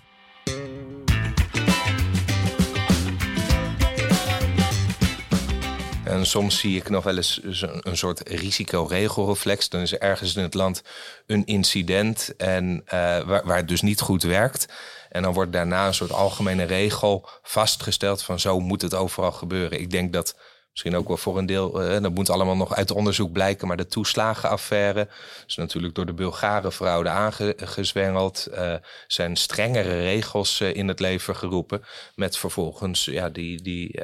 En 6.08 6.26
soms 6.26 6.60
zie 6.60 6.78
ik 6.78 6.90
nog 6.90 7.04
wel 7.04 7.16
eens 7.16 7.40
een 7.82 7.98
soort 7.98 8.30
risicoregelreflex. 8.30 9.70
Dan 9.70 9.82
is 9.82 9.92
er 9.92 10.02
ergens 10.02 10.36
in 10.36 10.44
het 10.44 10.54
land 10.54 10.82
een 11.26 11.46
incident 11.46 12.36
en, 12.38 12.82
uh, 12.86 12.92
waar, 13.20 13.46
waar 13.46 13.58
het 13.58 13.68
dus 13.68 13.82
niet 13.82 14.02
goed 14.02 14.24
werkt. 14.24 14.66
En 15.10 15.22
dan 15.22 15.34
wordt 15.34 15.52
daarna 15.52 15.88
een 15.88 15.94
soort 15.94 16.12
algemene 16.12 16.64
regel 16.64 17.30
vastgesteld 17.42 18.24
van 18.24 18.40
zo 18.40 18.60
moet 18.60 18.82
het 18.82 18.94
overal 18.94 19.32
gebeuren. 19.32 19.80
Ik 19.82 19.92
denk 19.92 20.14
dat 20.14 20.36
Misschien 20.78 20.98
ook 20.98 21.08
wel 21.08 21.18
voor 21.18 21.38
een 21.38 21.46
deel, 21.46 21.84
uh, 21.84 22.02
dat 22.02 22.14
moet 22.14 22.30
allemaal 22.30 22.56
nog 22.56 22.76
uit 22.76 22.92
onderzoek 22.92 23.32
blijken, 23.32 23.68
maar 23.68 23.78
de 23.78 23.88
toeslagenaffaire 23.88 25.08
is 25.48 25.56
natuurlijk 25.56 25.96
door 25.96 26.06
de 26.06 26.14
Bulgare 26.14 26.72
fraude 26.72 27.10
aangezwengeld. 27.10 28.48
Uh, 28.52 28.74
zijn 29.08 29.36
strengere 29.36 30.02
regels 30.02 30.60
uh, 30.60 30.76
in 30.76 30.88
het 30.88 31.00
leven 31.00 31.36
geroepen, 31.36 31.84
met 32.16 32.38
vervolgens 32.38 33.06
ja, 33.06 33.30
die, 33.30 33.62
die, 33.62 34.02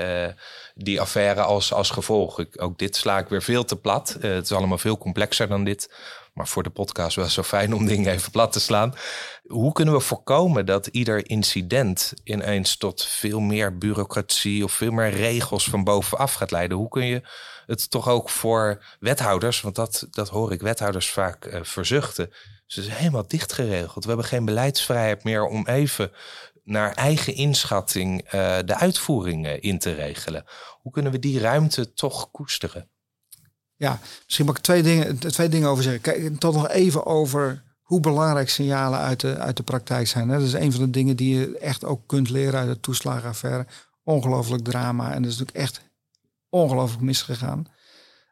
die 0.75 1.01
affaire 1.01 1.41
als, 1.41 1.73
als 1.73 1.89
gevolg. 1.89 2.39
Ook 2.57 2.77
dit 2.77 2.95
sla 2.95 3.17
ik 3.17 3.27
weer 3.27 3.43
veel 3.43 3.65
te 3.65 3.75
plat. 3.75 4.17
het 4.21 4.43
is 4.43 4.51
allemaal 4.51 4.77
veel 4.77 4.97
complexer 4.97 5.47
dan 5.47 5.63
dit. 5.63 5.89
Maar 6.33 6.47
voor 6.47 6.63
de 6.63 6.69
podcast 6.69 7.15
wel 7.15 7.29
zo 7.29 7.43
fijn 7.43 7.73
om 7.73 7.85
dingen 7.85 8.11
even 8.11 8.31
plat 8.31 8.51
te 8.51 8.59
slaan. 8.59 8.93
Hoe 9.43 9.71
kunnen 9.71 9.93
we 9.93 9.99
voorkomen 9.99 10.65
dat 10.65 10.87
ieder 10.87 11.29
incident 11.29 12.13
ineens 12.23 12.77
tot 12.77 13.05
veel 13.05 13.39
meer 13.39 13.77
bureaucratie 13.77 14.63
of 14.63 14.71
veel 14.71 14.91
meer 14.91 15.09
regels 15.09 15.69
van 15.69 15.83
bovenaf 15.83 16.33
gaat 16.33 16.51
leiden? 16.51 16.77
Hoe 16.77 16.89
kun 16.89 17.05
je 17.05 17.21
het 17.65 17.89
toch 17.89 18.07
ook 18.07 18.29
voor 18.29 18.83
wethouders, 18.99 19.61
want 19.61 19.75
dat, 19.75 20.07
dat 20.09 20.29
hoor 20.29 20.51
ik 20.51 20.61
wethouders 20.61 21.09
vaak 21.09 21.45
uh, 21.45 21.59
verzuchten. 21.63 22.33
Ze 22.65 22.83
zijn 22.83 22.97
helemaal 22.97 23.27
dicht 23.27 23.53
geregeld. 23.53 24.03
We 24.03 24.09
hebben 24.09 24.27
geen 24.27 24.45
beleidsvrijheid 24.45 25.23
meer 25.23 25.45
om 25.45 25.67
even 25.67 26.11
naar 26.63 26.93
eigen 26.93 27.35
inschatting 27.35 28.23
uh, 28.25 28.57
de 28.65 28.75
uitvoering 28.75 29.45
uh, 29.45 29.53
in 29.59 29.79
te 29.79 29.91
regelen. 29.91 30.45
Hoe 30.81 30.91
kunnen 30.91 31.11
we 31.11 31.19
die 31.19 31.39
ruimte 31.39 31.93
toch 31.93 32.31
koesteren? 32.31 32.91
Ja, 33.83 33.99
misschien 34.25 34.45
mag 34.45 34.57
ik 34.57 34.63
twee 34.63 34.83
dingen, 34.83 35.17
twee 35.17 35.49
dingen 35.49 35.69
over 35.69 35.83
zeggen. 35.83 36.01
Kijk, 36.01 36.39
tot 36.39 36.53
nog 36.53 36.69
even 36.69 37.05
over 37.05 37.63
hoe 37.81 37.99
belangrijk 37.99 38.49
signalen 38.49 38.99
uit 38.99 39.19
de, 39.19 39.37
uit 39.37 39.57
de 39.57 39.63
praktijk 39.63 40.07
zijn. 40.07 40.27
Dat 40.27 40.41
is 40.41 40.53
een 40.53 40.71
van 40.71 40.81
de 40.81 40.89
dingen 40.89 41.15
die 41.15 41.39
je 41.39 41.57
echt 41.57 41.85
ook 41.85 42.01
kunt 42.07 42.29
leren 42.29 42.59
uit 42.59 42.69
de 42.69 42.79
toeslagenaffaire. 42.79 43.65
Ongelooflijk 44.03 44.63
drama 44.63 45.13
en 45.13 45.21
dat 45.21 45.31
is 45.31 45.37
natuurlijk 45.37 45.57
echt 45.57 45.81
ongelooflijk 46.49 47.01
misgegaan. 47.01 47.65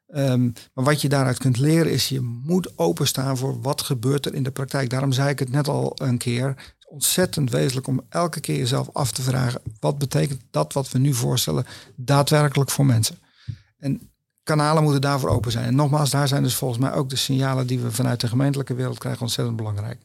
Um, 0.07 0.53
maar 0.73 0.85
wat 0.85 1.01
je 1.01 1.09
daaruit 1.09 1.37
kunt 1.37 1.57
leren 1.57 1.91
is, 1.91 2.09
je 2.09 2.21
moet 2.21 2.77
openstaan 2.77 3.37
voor 3.37 3.61
wat 3.61 3.81
gebeurt 3.81 4.25
er 4.25 4.33
in 4.33 4.43
de 4.43 4.51
praktijk. 4.51 4.89
Daarom 4.89 5.11
zei 5.11 5.29
ik 5.29 5.39
het 5.39 5.51
net 5.51 5.67
al 5.67 5.91
een 5.95 6.17
keer. 6.17 6.73
Ontzettend 6.87 7.51
wezenlijk 7.51 7.87
om 7.87 8.05
elke 8.09 8.39
keer 8.39 8.57
jezelf 8.57 8.89
af 8.93 9.11
te 9.11 9.21
vragen, 9.21 9.61
wat 9.79 9.97
betekent 9.97 10.41
dat 10.51 10.73
wat 10.73 10.91
we 10.91 10.99
nu 10.99 11.13
voorstellen 11.13 11.65
daadwerkelijk 11.95 12.69
voor 12.69 12.85
mensen? 12.85 13.17
En 13.77 14.10
kanalen 14.43 14.83
moeten 14.83 15.01
daarvoor 15.01 15.29
open 15.29 15.51
zijn. 15.51 15.65
En 15.65 15.75
nogmaals, 15.75 16.09
daar 16.09 16.27
zijn 16.27 16.43
dus 16.43 16.55
volgens 16.55 16.79
mij 16.79 16.93
ook 16.93 17.09
de 17.09 17.15
signalen 17.15 17.67
die 17.67 17.79
we 17.79 17.91
vanuit 17.91 18.19
de 18.19 18.27
gemeentelijke 18.27 18.73
wereld 18.73 18.97
krijgen 18.97 19.21
ontzettend 19.21 19.57
belangrijk. 19.57 20.01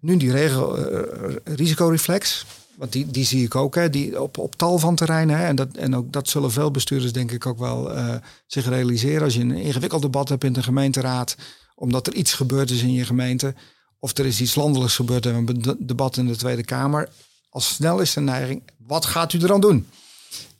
Nu 0.00 0.16
die 0.16 0.30
regel 0.30 0.78
uh, 0.78 1.36
risicoreflex, 1.44 2.46
want 2.76 2.92
die, 2.92 3.06
die 3.10 3.24
zie 3.24 3.44
ik 3.44 3.54
ook 3.54 3.74
hè, 3.74 3.90
die 3.90 4.22
op, 4.22 4.38
op 4.38 4.54
tal 4.56 4.78
van 4.78 4.94
terreinen. 4.94 5.38
Hè, 5.38 5.46
en, 5.46 5.56
dat, 5.56 5.76
en 5.76 5.96
ook 5.96 6.12
dat 6.12 6.28
zullen 6.28 6.50
veel 6.50 6.70
bestuurders 6.70 7.12
denk 7.12 7.30
ik 7.30 7.46
ook 7.46 7.58
wel 7.58 7.96
uh, 7.96 8.14
zich 8.46 8.68
realiseren. 8.68 9.22
Als 9.22 9.34
je 9.34 9.40
een 9.40 9.52
ingewikkeld 9.52 10.02
debat 10.02 10.28
hebt 10.28 10.44
in 10.44 10.52
de 10.52 10.62
gemeenteraad, 10.62 11.36
omdat 11.74 12.06
er 12.06 12.14
iets 12.14 12.32
gebeurd 12.34 12.70
is 12.70 12.82
in 12.82 12.92
je 12.92 13.04
gemeente, 13.04 13.54
of 13.98 14.18
er 14.18 14.26
is 14.26 14.40
iets 14.40 14.54
landelijks 14.54 14.96
gebeurd 14.96 15.26
en 15.26 15.34
een 15.34 15.76
debat 15.78 16.16
in 16.16 16.26
de 16.26 16.36
Tweede 16.36 16.64
Kamer. 16.64 17.08
Al 17.50 17.60
snel 17.60 18.00
is 18.00 18.12
de 18.12 18.20
neiging, 18.20 18.62
wat 18.86 19.06
gaat 19.06 19.32
u 19.32 19.38
er 19.38 19.52
aan 19.52 19.60
doen? 19.60 19.88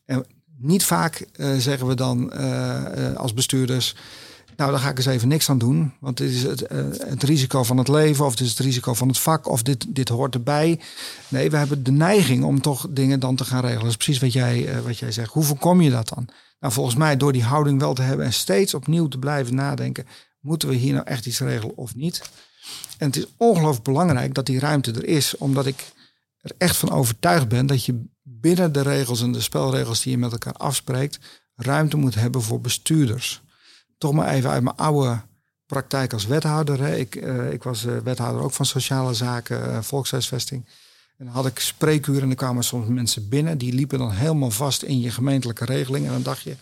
En 0.04 0.26
niet 0.58 0.84
vaak 0.84 1.26
uh, 1.36 1.56
zeggen 1.56 1.86
we 1.86 1.94
dan 1.94 2.32
uh, 2.34 3.14
als 3.14 3.34
bestuurders. 3.34 3.94
Nou, 4.56 4.70
daar 4.70 4.80
ga 4.80 4.90
ik 4.90 4.96
eens 4.96 5.06
even 5.06 5.28
niks 5.28 5.50
aan 5.50 5.58
doen. 5.58 5.92
Want 6.00 6.16
dit 6.16 6.30
is 6.30 6.42
het, 6.42 6.68
het, 7.04 7.22
risico 7.22 7.62
van 7.62 7.76
het 7.76 7.88
leven, 7.88 8.24
of 8.24 8.36
dit 8.36 8.46
is 8.46 8.52
het 8.52 8.66
risico 8.66 8.94
van 8.94 9.08
het 9.08 9.18
vak, 9.18 9.48
of 9.48 9.62
dit, 9.62 9.86
dit 9.88 10.08
hoort 10.08 10.34
erbij. 10.34 10.80
Nee, 11.28 11.50
we 11.50 11.56
hebben 11.56 11.82
de 11.82 11.90
neiging 11.90 12.44
om 12.44 12.60
toch 12.60 12.86
dingen 12.90 13.20
dan 13.20 13.36
te 13.36 13.44
gaan 13.44 13.60
regelen. 13.60 13.82
Dat 13.82 13.90
is 13.90 13.96
precies 13.96 14.20
wat 14.20 14.32
jij, 14.32 14.82
wat 14.82 14.98
jij 14.98 15.12
zegt. 15.12 15.32
Hoe 15.32 15.44
voorkom 15.44 15.80
je 15.80 15.90
dat 15.90 16.08
dan? 16.08 16.28
Nou, 16.60 16.72
volgens 16.72 16.96
mij 16.96 17.16
door 17.16 17.32
die 17.32 17.42
houding 17.42 17.80
wel 17.80 17.94
te 17.94 18.02
hebben 18.02 18.26
en 18.26 18.32
steeds 18.32 18.74
opnieuw 18.74 19.08
te 19.08 19.18
blijven 19.18 19.54
nadenken. 19.54 20.06
Moeten 20.40 20.68
we 20.68 20.74
hier 20.74 20.92
nou 20.92 21.06
echt 21.06 21.26
iets 21.26 21.40
regelen 21.40 21.76
of 21.76 21.94
niet? 21.94 22.30
En 22.98 23.06
het 23.06 23.16
is 23.16 23.26
ongelooflijk 23.36 23.84
belangrijk 23.84 24.34
dat 24.34 24.46
die 24.46 24.58
ruimte 24.58 24.92
er 24.92 25.06
is, 25.06 25.36
omdat 25.36 25.66
ik 25.66 25.92
er 26.40 26.52
echt 26.58 26.76
van 26.76 26.90
overtuigd 26.90 27.48
ben 27.48 27.66
dat 27.66 27.84
je 27.84 28.04
binnen 28.30 28.72
de 28.72 28.80
regels 28.80 29.22
en 29.22 29.32
de 29.32 29.40
spelregels 29.40 30.02
die 30.02 30.12
je 30.12 30.18
met 30.18 30.32
elkaar 30.32 30.52
afspreekt, 30.52 31.18
ruimte 31.54 31.96
moet 31.96 32.14
hebben 32.14 32.42
voor 32.42 32.60
bestuurders. 32.60 33.42
Toch 33.98 34.12
maar 34.12 34.28
even 34.28 34.50
uit 34.50 34.62
mijn 34.62 34.76
oude 34.76 35.20
praktijk 35.66 36.12
als 36.12 36.26
wethouder. 36.26 36.80
Hè. 36.80 36.96
Ik, 36.96 37.14
uh, 37.14 37.52
ik 37.52 37.62
was 37.62 37.84
uh, 37.84 37.98
wethouder 37.98 38.42
ook 38.42 38.52
van 38.52 38.66
sociale 38.66 39.14
zaken, 39.14 39.68
uh, 39.68 39.82
volkshuisvesting. 39.82 40.68
En 41.16 41.24
dan 41.24 41.34
had 41.34 41.46
ik 41.46 41.58
spreekuren 41.58 42.22
en 42.22 42.30
er 42.30 42.36
kwamen 42.36 42.64
soms 42.64 42.88
mensen 42.88 43.28
binnen. 43.28 43.58
Die 43.58 43.72
liepen 43.72 43.98
dan 43.98 44.10
helemaal 44.10 44.50
vast 44.50 44.82
in 44.82 45.00
je 45.00 45.10
gemeentelijke 45.10 45.64
regeling. 45.64 46.06
En 46.06 46.12
dan 46.12 46.22
dacht 46.22 46.42
je, 46.42 46.56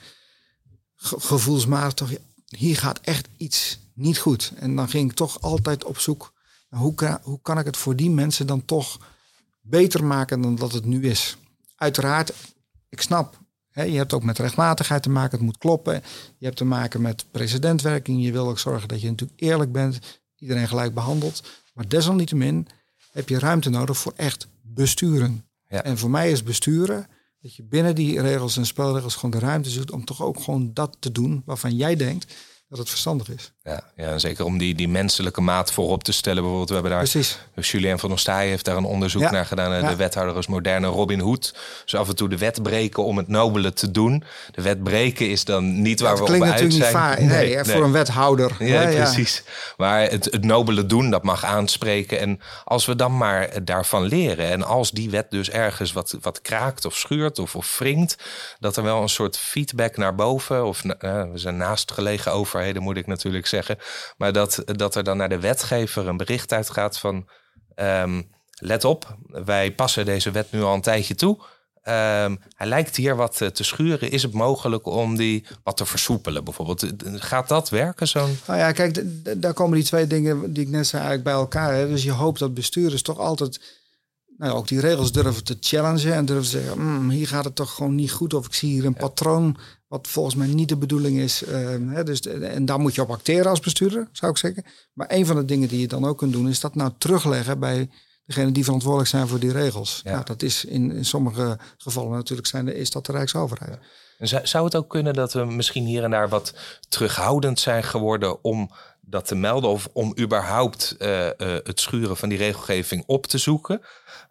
ge 0.97 1.21
gevoelsmatig 1.21 1.93
toch, 1.93 2.11
hier 2.45 2.77
gaat 2.77 3.01
echt 3.01 3.29
iets 3.37 3.79
niet 3.95 4.19
goed. 4.19 4.53
En 4.57 4.77
dan 4.77 4.89
ging 4.89 5.11
ik 5.11 5.17
toch 5.17 5.41
altijd 5.41 5.85
op 5.85 5.99
zoek, 5.99 6.33
hoe 6.69 7.21
hoe 7.23 7.41
kan 7.43 7.59
ik 7.59 7.65
het 7.65 7.77
voor 7.77 7.97
die 7.97 8.11
mensen 8.11 8.47
dan 8.47 8.65
toch 8.65 8.99
beter 9.61 10.05
maken 10.05 10.41
dan 10.41 10.55
dat 10.55 10.73
het 10.73 10.85
nu 10.85 11.09
is? 11.09 11.37
Uiteraard, 11.77 12.33
ik 12.89 13.01
snap, 13.01 13.39
hè, 13.71 13.83
je 13.83 13.97
hebt 13.97 14.13
ook 14.13 14.23
met 14.23 14.39
rechtmatigheid 14.39 15.03
te 15.03 15.11
maken, 15.11 15.37
het 15.37 15.47
moet 15.47 15.59
kloppen. 15.59 16.03
Je 16.39 16.45
hebt 16.45 16.57
te 16.57 16.65
maken 16.65 17.01
met 17.01 17.25
presidentwerking. 17.31 18.25
Je 18.25 18.33
wil 18.33 18.49
ook 18.49 18.59
zorgen 18.59 18.89
dat 18.89 19.01
je 19.01 19.09
natuurlijk 19.09 19.41
eerlijk 19.41 19.73
bent, 19.73 20.21
iedereen 20.37 20.69
gelijk 20.69 20.95
behandelt. 20.95 21.43
Maar 21.75 21.89
desalniettemin 21.89 22.69
heb 23.13 23.29
je 23.29 23.39
ruimte 23.39 23.71
nodig 23.71 23.99
voor 23.99 24.13
echt 24.17 24.49
besturen. 24.63 25.45
Ja. 25.69 25.83
En 25.83 25.99
voor 25.99 26.11
mij 26.11 26.31
is 26.31 26.43
besturen 26.43 27.07
dat 27.41 27.55
je 27.55 27.63
binnen 27.63 27.95
die 27.95 28.21
regels 28.21 28.57
en 28.57 28.67
spelregels 28.67 29.15
gewoon 29.15 29.31
de 29.31 29.47
ruimte 29.47 29.71
zoekt 29.71 29.91
om 29.91 30.05
toch 30.05 30.23
ook 30.23 30.41
gewoon 30.41 30.71
dat 30.75 30.97
te 30.99 31.13
doen 31.13 31.43
waarvan 31.45 31.77
jij 31.77 31.97
denkt, 31.97 32.35
dat 32.69 32.79
het 32.79 32.89
verstandig 32.89 33.29
is. 33.29 33.53
Ja, 33.63 33.81
ja 33.97 34.19
zeker 34.19 34.45
om 34.45 34.59
die, 34.59 34.75
die 34.75 34.89
menselijke 34.89 35.41
maat 35.41 35.73
voorop 35.73 36.05
te 36.05 36.13
stellen. 36.13 36.43
Bijvoorbeeld, 36.43 36.69
we 36.69 36.75
hebben 36.75 36.93
daar. 36.93 37.01
Precies. 37.01 37.39
Julien 37.55 37.99
van 37.99 38.13
Ostaaij 38.13 38.49
heeft 38.49 38.65
daar 38.65 38.77
een 38.77 38.85
onderzoek 38.85 39.31
naar 39.31 39.47
gedaan. 39.47 39.81
Ja. 39.81 39.89
De 39.89 39.97
wethouder 39.97 40.37
is 40.37 40.47
moderne 40.47 40.87
Robin 40.87 41.21
Hood. 41.21 41.55
Dus 41.85 41.95
af 41.95 42.09
en 42.09 42.17
toe 42.17 42.29
de 42.29 42.39
wet 42.39 42.63
breken 42.63 43.05
om 43.05 43.17
het 43.17 43.29
nobele 43.29 43.73
te 43.73 43.91
doen. 43.91 44.25
De 44.51 44.63
wet 44.63 44.83
breken 44.83 45.31
is 45.31 45.45
dan 45.45 45.83
niet 45.83 46.01
waar 46.01 46.17
we 46.17 46.23
op 46.23 46.43
uit 46.43 46.73
zijn. 46.73 46.93
Vaar. 46.93 47.19
Nee, 47.19 47.29
nee, 47.29 47.55
nee, 47.55 47.65
voor 47.65 47.85
een 47.85 47.93
wethouder. 47.93 48.57
Ja, 48.59 48.87
precies. 48.87 49.43
Maar 49.77 50.03
het, 50.03 50.25
het 50.25 50.45
nobele 50.45 50.87
doen, 50.87 51.11
dat 51.11 51.23
mag 51.23 51.45
aanspreken. 51.45 52.19
En 52.19 52.41
als 52.65 52.87
we 52.87 52.97
dan 52.97 53.17
maar 53.17 53.65
daarvan 53.65 54.03
leren. 54.03 54.51
En 54.51 54.63
als 54.63 54.91
die 54.91 55.11
wet 55.11 55.31
dus 55.31 55.51
ergens 55.51 55.93
wat, 55.93 56.17
wat 56.21 56.41
kraakt 56.41 56.85
of 56.85 56.97
schuurt 56.97 57.39
of, 57.39 57.57
of 57.57 57.79
wringt. 57.79 58.17
Dat 58.59 58.77
er 58.77 58.83
wel 58.83 59.03
een 59.03 59.09
soort 59.09 59.39
feedback 59.39 59.97
naar 59.97 60.15
boven. 60.15 60.67
Of 60.67 60.85
uh, 60.85 60.93
we 61.01 61.39
zijn 61.39 61.57
naastgelegen 61.57 62.33
overheden, 62.57 62.83
moet 62.83 62.97
ik 62.97 63.07
natuurlijk 63.07 63.47
zeggen. 63.47 63.79
Maar 64.17 64.33
dat, 64.33 64.63
dat 64.67 64.95
er 64.95 65.05
dan 65.05 65.17
naar 65.17 65.29
de 65.29 65.41
wetgever 65.41 66.09
een 66.09 66.17
bericht 66.17 66.53
uitgaat 66.53 66.99
van... 66.99 67.29
Um, 67.77 68.35
let 68.59 68.85
op, 68.85 69.17
wij 69.27 69.75
passen 69.75 70.05
deze 70.05 70.31
wet 70.31 70.53
nu 70.53 70.63
al 70.63 70.75
een 70.75 70.81
tijdje 70.81 71.15
toe. 71.15 71.39
Um, 71.89 72.39
hij 72.57 72.67
lijkt 72.67 72.97
hier 72.97 73.17
wat 73.17 73.37
te 73.37 73.65
schuren. 73.65 74.11
Is 74.11 74.23
het 74.23 74.33
mogelijk 74.33 74.87
om 74.87 75.17
die 75.17 75.47
wat 75.63 75.77
te 75.77 75.87
versoepelen 75.87 76.45
bijvoorbeeld? 76.45 76.87
Gaat 77.05 77.49
dat 77.49 77.69
werken? 77.69 78.09
Zo'n... 78.09 78.39
Nou 78.47 78.59
ja, 78.59 78.73
kijk, 78.73 79.03
daar 79.43 79.53
komen 79.53 79.75
die 79.75 79.85
twee 79.85 80.07
dingen 80.07 80.53
die 80.53 80.65
ik 80.65 80.71
net 80.71 80.87
zei 80.87 81.03
eigenlijk 81.03 81.31
bij 81.31 81.41
elkaar. 81.41 81.75
Hè. 81.75 81.89
Dus 81.89 82.03
je 82.03 82.11
hoopt 82.11 82.39
dat 82.39 82.55
bestuurders 82.55 83.03
toch 83.03 83.19
altijd 83.19 83.61
nou, 84.37 84.53
ook 84.53 84.69
die 84.69 84.81
regels 84.81 85.13
durven 85.13 85.45
te 85.45 85.57
challengen 85.61 86.15
en 86.15 86.25
durven 86.25 86.45
te 86.45 86.51
zeggen, 86.51 86.81
mm, 86.83 87.11
hier 87.11 87.29
gaat 87.29 87.45
het 87.45 87.55
toch 87.55 87.75
gewoon 87.75 87.95
niet 87.95 88.13
goed. 88.13 88.35
Of 88.35 88.47
ik 88.47 88.55
zie 88.55 88.73
hier 88.73 88.85
een 88.85 88.95
patroon 88.95 89.57
wat 89.89 90.09
volgens 90.09 90.35
mij 90.35 90.47
niet 90.47 90.69
de 90.69 90.77
bedoeling 90.77 91.19
is. 91.19 91.43
Uh, 91.43 91.51
hè, 91.95 92.05
dus, 92.05 92.21
en 92.21 92.65
daar 92.65 92.79
moet 92.79 92.95
je 92.95 93.03
op 93.03 93.11
acteren 93.11 93.51
als 93.51 93.61
bestuurder, 93.61 94.09
zou 94.13 94.33
ik 94.33 94.39
zeggen. 94.39 94.65
Maar 94.93 95.07
een 95.11 95.27
van 95.27 95.37
de 95.37 95.45
dingen 95.45 95.69
die 95.69 95.81
je 95.81 95.89
dan 95.89 96.05
ook 96.05 96.19
kunt 96.19 96.33
doen, 96.33 96.49
is 96.49 96.61
dat 96.61 96.75
nou 96.75 96.91
terugleggen 96.99 97.59
bij 97.59 97.91
degene 98.25 98.53
die 98.53 98.65
verantwoordelijk 98.65 99.11
zijn 99.11 99.29
voor 99.29 99.39
die 99.39 99.53
regels. 99.53 100.01
Ja. 100.05 100.13
Nou, 100.13 100.25
dat 100.25 100.43
is 100.43 100.65
in, 100.65 100.93
in 100.93 101.05
sommige 101.05 101.59
gevallen 101.77 102.11
natuurlijk 102.11 102.49
zijn, 102.49 102.75
is 102.75 102.91
dat 102.91 103.07
de 103.07 103.13
Rijksoverheid. 103.13 103.79
Zou 104.43 104.65
het 104.65 104.77
ook 104.77 104.89
kunnen 104.89 105.15
dat 105.15 105.33
we 105.33 105.45
misschien 105.45 105.85
hier 105.85 106.05
en 106.05 106.11
daar 106.11 106.29
wat 106.29 106.55
terughoudend 106.89 107.61
zijn 107.61 107.83
geworden 107.85 108.45
om 108.45 108.71
dat 109.01 109.27
te 109.27 109.35
melden 109.35 109.71
of 109.71 109.89
om 109.93 110.15
überhaupt 110.19 110.97
uh, 110.99 111.25
uh, 111.25 111.31
het 111.39 111.81
schuren 111.81 112.17
van 112.17 112.29
die 112.29 112.39
regelgeving 112.39 113.05
op 113.07 113.27
te 113.27 113.39
zoeken? 113.39 113.81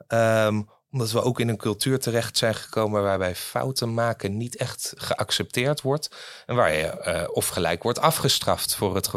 Um, 0.07 0.69
omdat 0.95 1.11
we 1.11 1.21
ook 1.21 1.39
in 1.39 1.47
een 1.47 1.57
cultuur 1.57 1.99
terecht 1.99 2.37
zijn 2.37 2.55
gekomen 2.55 3.03
waarbij 3.03 3.35
fouten 3.35 3.93
maken 3.93 4.37
niet 4.37 4.55
echt 4.55 4.93
geaccepteerd 4.95 5.81
wordt. 5.81 6.09
En 6.45 6.55
waar 6.55 6.73
je 6.73 7.03
uh, 7.07 7.35
of 7.35 7.47
gelijk 7.47 7.83
wordt 7.83 7.99
afgestraft 7.99 8.75
voor 8.75 8.95
het 8.95 9.11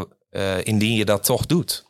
indien 0.63 0.95
je 0.95 1.05
dat 1.05 1.25
toch 1.25 1.47
doet. 1.47 1.87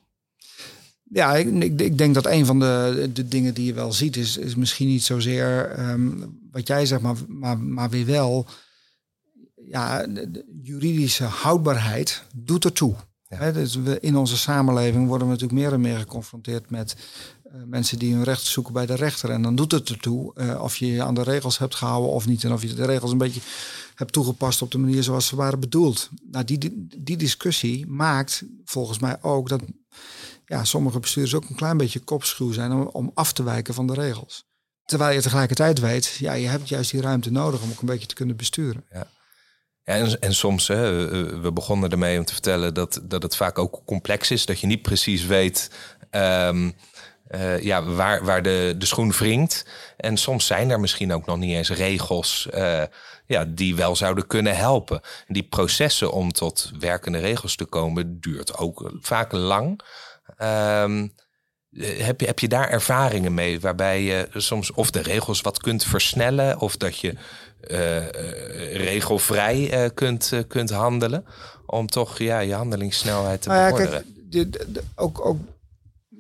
Ja, 1.03 1.35
ik, 1.37 1.81
ik, 1.81 1.99
denk 1.99 2.15
dat 2.15 2.27
een 2.27 2.47
van 2.47 2.59
de, 2.59 3.11
de 3.13 3.29
dingen 3.29 3.55
die 3.55 3.67
je 3.67 3.73
wel 3.73 3.93
ziet, 3.93 4.17
is, 4.17 4.37
is 4.37 4.55
misschien 4.55 4.89
niet 4.89 5.05
zozeer 5.05 5.79
um, 5.79 6.39
wat 6.51 6.67
jij 6.67 6.87
zegt, 6.87 7.03
maar, 7.03 7.17
maar, 7.29 7.59
maar 7.59 7.91
weer 7.91 8.07
wel. 8.07 8.47
Ja, 9.55 10.07
de, 10.07 10.45
juridische 10.63 11.25
houdbaarheid 11.25 12.23
doet 12.35 12.65
ertoe. 12.65 12.95
Ja. 13.29 13.53
dus 13.53 13.75
we, 13.75 14.01
in 14.01 14.17
onze 14.17 14.37
samenleving 14.37 15.07
worden 15.07 15.27
we 15.27 15.33
natuurlijk 15.33 15.61
meer 15.61 15.73
en 15.73 15.81
meer 15.81 15.99
geconfronteerd 15.99 16.71
met 16.71 16.97
uh, 16.97 17.38
mensen 17.67 17.99
die 17.99 18.15
hun 18.15 18.25
recht 18.25 18.43
zoeken 18.43 18.73
bij 18.73 18.87
de 18.87 18.95
rechter. 18.95 19.31
En 19.31 19.43
dan 19.43 19.55
doet 19.55 19.73
het 19.73 19.89
ertoe 19.89 20.33
uh, 20.35 20.63
of 20.63 20.77
je 20.77 20.87
je 20.87 21.03
aan 21.03 21.15
de 21.15 21.23
regels 21.23 21.59
hebt 21.59 21.75
gehouden 21.75 22.11
of 22.11 22.27
niet. 22.27 22.45
En 22.45 22.53
of 22.53 22.63
je 22.63 22.75
de 22.75 22.87
regels 22.87 23.13
een 23.13 23.19
beetje 23.19 23.41
hebt 23.95 24.13
toegepast 24.13 24.63
op 24.63 24.71
de 24.71 24.79
manier 24.79 25.03
zoals 25.03 25.27
ze 25.27 25.37
waren 25.37 25.61
bedoeld. 25.61 26.09
Nou, 26.31 26.45
die, 26.45 26.87
die, 26.99 27.17
discussie 27.17 27.87
maakt 27.87 28.43
volgens 28.65 28.99
mij 28.99 29.23
ook 29.23 29.49
dat 29.49 29.63
ja, 30.45 30.65
sommige 30.65 31.01
bestuurders 31.01 31.35
ook 31.35 31.49
een 31.49 31.57
klein 31.57 31.77
beetje 31.77 32.01
kopschuw 32.01 32.53
zijn 32.53 32.73
om, 32.73 32.87
om 32.87 33.11
af 33.15 33.33
te 33.33 33.43
wijken 33.43 33.75
van 33.75 33.87
de 33.87 33.95
regels. 33.95 34.47
Terwijl 34.85 35.15
je 35.15 35.23
tegelijkertijd 35.23 35.81
weet, 35.81 36.17
ja, 36.19 36.33
je 36.33 36.49
hebt 36.49 36.69
juist 36.69 36.91
die 36.91 37.01
ruimte 37.01 37.31
nodig 37.31 37.63
om 37.63 37.71
ook 37.71 37.81
een 37.81 37.87
beetje 37.87 38.07
te 38.07 38.15
kunnen 38.15 38.37
besturen. 38.37 38.85
Ja. 38.91 39.07
En, 39.85 40.21
en 40.21 40.35
soms, 40.35 40.69
hè, 40.69 41.09
we 41.41 41.53
begonnen 41.53 41.91
ermee 41.91 42.19
om 42.19 42.25
te 42.25 42.33
vertellen 42.33 42.75
dat, 42.75 43.01
dat 43.03 43.23
het 43.23 43.37
vaak 43.37 43.59
ook 43.59 43.83
complex 43.87 44.31
is. 44.31 44.47
Dat 44.47 44.61
je 44.61 44.67
niet 44.67 44.83
precies 44.83 45.25
weet 45.27 45.71
um, 46.11 46.75
uh, 47.31 47.63
ja, 47.63 47.85
waar, 47.85 48.25
waar 48.25 48.43
de, 48.43 48.75
de 48.79 48.87
schoen 48.87 49.11
wringt. 49.11 49.67
En 49.97 50.17
soms 50.17 50.47
zijn 50.47 50.71
er 50.71 50.81
misschien 50.81 51.13
ook 51.13 51.27
nog 51.27 51.37
niet 51.37 51.55
eens 51.55 51.71
regels 51.71 52.49
uh, 52.55 52.83
ja, 53.27 53.45
die 53.49 53.77
wel 53.77 53.97
zouden 53.97 54.27
kunnen 54.27 54.57
helpen. 54.57 55.01
En 55.27 55.35
die 55.35 55.43
processen 55.43 56.13
om 56.13 56.33
tot 56.33 56.71
werkende 56.79 57.19
regels 57.19 57.57
te 57.57 57.65
komen 57.65 58.21
duurt 58.21 58.57
ook 58.57 58.93
vaak 59.01 59.33
lang. 59.33 59.81
Um, 60.43 61.13
heb, 61.77 62.21
je, 62.21 62.27
heb 62.27 62.39
je 62.39 62.49
daar 62.49 62.69
ervaringen 62.69 63.35
mee 63.35 63.61
waarbij 63.61 64.03
je 64.03 64.29
soms 64.35 64.73
of 64.73 64.91
de 64.91 65.03
regels 65.03 65.41
wat 65.41 65.61
kunt 65.61 65.85
versnellen 65.85 66.61
of 66.61 66.77
dat 66.77 66.99
je 66.99 67.15
uh, 67.71 68.09
regelvrij 68.73 69.91
kunt, 69.95 70.33
kunt 70.49 70.71
handelen 70.71 71.25
om 71.67 71.87
toch 71.87 72.19
ja, 72.19 72.39
je 72.39 72.55
handelingssnelheid 72.55 73.43
te 73.43 73.49
nou 73.49 73.71
bevorderen? 73.71 74.05
Kijk, 74.31 74.53
de, 74.53 74.73
de, 74.73 74.83
ook, 74.95 75.27
ook, 75.27 75.39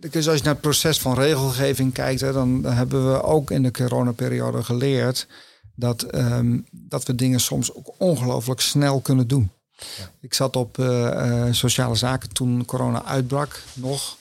dus 0.00 0.28
als 0.28 0.36
je 0.36 0.44
naar 0.44 0.52
het 0.52 0.62
proces 0.62 0.98
van 1.00 1.14
regelgeving 1.14 1.92
kijkt, 1.92 2.20
hè, 2.20 2.32
dan, 2.32 2.64
hebben 2.64 3.12
we 3.12 3.22
ook 3.22 3.50
in 3.50 3.62
de 3.62 3.70
coronaperiode 3.70 4.62
geleerd 4.62 5.26
dat, 5.74 6.14
um, 6.14 6.66
dat 6.70 7.04
we 7.04 7.14
dingen 7.14 7.40
soms 7.40 7.74
ook 7.74 7.94
ongelooflijk 7.98 8.60
snel 8.60 9.00
kunnen 9.00 9.28
doen. 9.28 9.50
Ja. 9.72 10.10
Ik 10.20 10.34
zat 10.34 10.56
op 10.56 10.78
uh, 10.78 11.46
sociale 11.50 11.94
zaken 11.94 12.28
toen 12.28 12.64
corona 12.64 13.04
uitbrak 13.04 13.62
nog. 13.74 14.16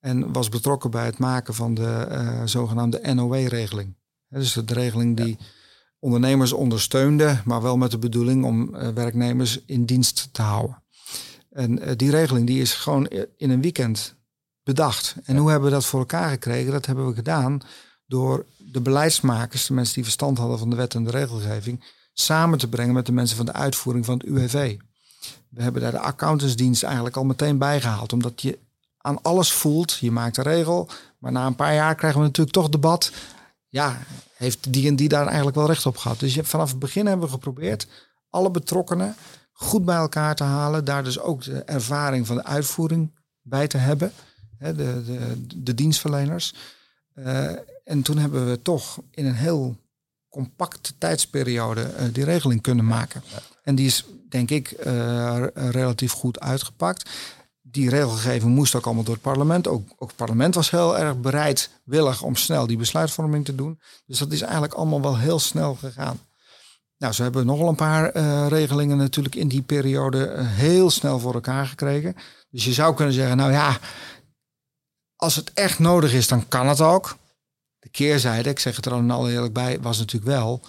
En 0.00 0.32
was 0.32 0.48
betrokken 0.48 0.90
bij 0.90 1.04
het 1.04 1.18
maken 1.18 1.54
van 1.54 1.74
de 1.74 2.06
uh, 2.10 2.42
zogenaamde 2.44 3.14
NOW-regeling. 3.14 3.94
Dus 4.28 4.52
de 4.52 4.74
regeling 4.74 5.16
die 5.16 5.36
ja. 5.38 5.44
ondernemers 5.98 6.52
ondersteunde, 6.52 7.40
maar 7.44 7.62
wel 7.62 7.76
met 7.76 7.90
de 7.90 7.98
bedoeling 7.98 8.44
om 8.44 8.70
werknemers 8.94 9.60
in 9.66 9.84
dienst 9.84 10.28
te 10.32 10.42
houden. 10.42 10.82
En 11.50 11.96
die 11.96 12.10
regeling 12.10 12.46
die 12.46 12.60
is 12.60 12.74
gewoon 12.74 13.08
in 13.36 13.50
een 13.50 13.60
weekend 13.60 14.16
bedacht. 14.62 15.14
En 15.24 15.34
ja. 15.34 15.40
hoe 15.40 15.50
hebben 15.50 15.68
we 15.68 15.74
dat 15.74 15.86
voor 15.86 16.00
elkaar 16.00 16.30
gekregen? 16.30 16.72
Dat 16.72 16.86
hebben 16.86 17.06
we 17.06 17.14
gedaan 17.14 17.60
door 18.06 18.46
de 18.56 18.80
beleidsmakers, 18.80 19.66
de 19.66 19.74
mensen 19.74 19.94
die 19.94 20.04
verstand 20.04 20.38
hadden 20.38 20.58
van 20.58 20.70
de 20.70 20.76
wet 20.76 20.94
en 20.94 21.04
de 21.04 21.10
regelgeving, 21.10 21.84
samen 22.12 22.58
te 22.58 22.68
brengen 22.68 22.94
met 22.94 23.06
de 23.06 23.12
mensen 23.12 23.36
van 23.36 23.46
de 23.46 23.52
uitvoering 23.52 24.04
van 24.04 24.18
het 24.18 24.26
UWV. 24.26 24.76
We 25.48 25.62
hebben 25.62 25.82
daar 25.82 25.90
de 25.90 25.98
accountantsdienst 25.98 26.82
eigenlijk 26.82 27.16
al 27.16 27.24
meteen 27.24 27.58
bijgehaald. 27.58 28.12
Omdat 28.12 28.42
je 28.42 28.58
aan 28.98 29.22
alles 29.22 29.52
voelt. 29.52 29.92
Je 29.92 30.10
maakt 30.10 30.36
een 30.36 30.44
regel. 30.44 30.88
Maar 31.18 31.32
na 31.32 31.46
een 31.46 31.56
paar 31.56 31.74
jaar 31.74 31.94
krijgen 31.94 32.20
we 32.20 32.26
natuurlijk 32.26 32.56
toch 32.56 32.68
debat. 32.68 33.12
Ja, 33.68 33.98
heeft 34.34 34.72
die 34.72 34.88
en 34.88 34.96
die 34.96 35.08
daar 35.08 35.26
eigenlijk 35.26 35.56
wel 35.56 35.66
recht 35.66 35.86
op 35.86 35.96
gehad. 35.96 36.20
Dus 36.20 36.38
vanaf 36.42 36.70
het 36.70 36.78
begin 36.78 37.06
hebben 37.06 37.26
we 37.26 37.32
geprobeerd 37.32 37.86
alle 38.30 38.50
betrokkenen 38.50 39.16
goed 39.52 39.84
bij 39.84 39.96
elkaar 39.96 40.34
te 40.34 40.44
halen. 40.44 40.84
Daar 40.84 41.04
dus 41.04 41.20
ook 41.20 41.44
de 41.44 41.62
ervaring 41.62 42.26
van 42.26 42.36
de 42.36 42.44
uitvoering 42.44 43.14
bij 43.42 43.66
te 43.66 43.78
hebben. 43.78 44.12
De, 44.62 45.02
de, 45.04 45.46
de 45.62 45.74
dienstverleners. 45.74 46.54
Uh, 47.14 47.50
en 47.84 48.02
toen 48.02 48.18
hebben 48.18 48.48
we 48.48 48.62
toch 48.62 48.98
in 49.10 49.26
een 49.26 49.34
heel 49.34 49.76
compacte 50.28 50.92
tijdsperiode 50.98 51.80
uh, 51.80 52.04
die 52.12 52.24
regeling 52.24 52.60
kunnen 52.62 52.86
maken. 52.86 53.22
En 53.62 53.74
die 53.74 53.86
is, 53.86 54.04
denk 54.28 54.50
ik, 54.50 54.74
uh, 54.86 55.44
relatief 55.54 56.12
goed 56.12 56.40
uitgepakt. 56.40 57.10
Die 57.62 57.90
regelgeving 57.90 58.54
moest 58.54 58.74
ook 58.74 58.84
allemaal 58.84 59.04
door 59.04 59.14
het 59.14 59.22
parlement. 59.22 59.68
Ook, 59.68 59.90
ook 59.98 60.08
het 60.08 60.16
parlement 60.16 60.54
was 60.54 60.70
heel 60.70 60.98
erg 60.98 61.20
bereidwillig 61.20 62.22
om 62.22 62.36
snel 62.36 62.66
die 62.66 62.76
besluitvorming 62.76 63.44
te 63.44 63.54
doen. 63.54 63.80
Dus 64.06 64.18
dat 64.18 64.32
is 64.32 64.40
eigenlijk 64.40 64.72
allemaal 64.72 65.02
wel 65.02 65.18
heel 65.18 65.38
snel 65.38 65.74
gegaan. 65.74 66.18
Nou, 66.98 67.14
ze 67.14 67.22
hebben 67.22 67.46
nogal 67.46 67.68
een 67.68 67.74
paar 67.74 68.16
uh, 68.16 68.46
regelingen 68.48 68.96
natuurlijk 68.96 69.34
in 69.34 69.48
die 69.48 69.62
periode 69.62 70.34
heel 70.38 70.90
snel 70.90 71.18
voor 71.18 71.34
elkaar 71.34 71.66
gekregen. 71.66 72.16
Dus 72.50 72.64
je 72.64 72.72
zou 72.72 72.94
kunnen 72.94 73.14
zeggen, 73.14 73.36
nou 73.36 73.52
ja, 73.52 73.78
als 75.22 75.36
het 75.36 75.52
echt 75.52 75.78
nodig 75.78 76.12
is, 76.12 76.28
dan 76.28 76.48
kan 76.48 76.68
het 76.68 76.80
ook. 76.80 77.16
De 77.78 77.88
keerzijde, 77.88 78.50
ik 78.50 78.58
zeg 78.58 78.76
het 78.76 78.86
er 78.86 78.92
al 78.92 79.30
eerlijk 79.30 79.52
bij, 79.52 79.80
was 79.80 79.98
natuurlijk 79.98 80.32
wel, 80.32 80.60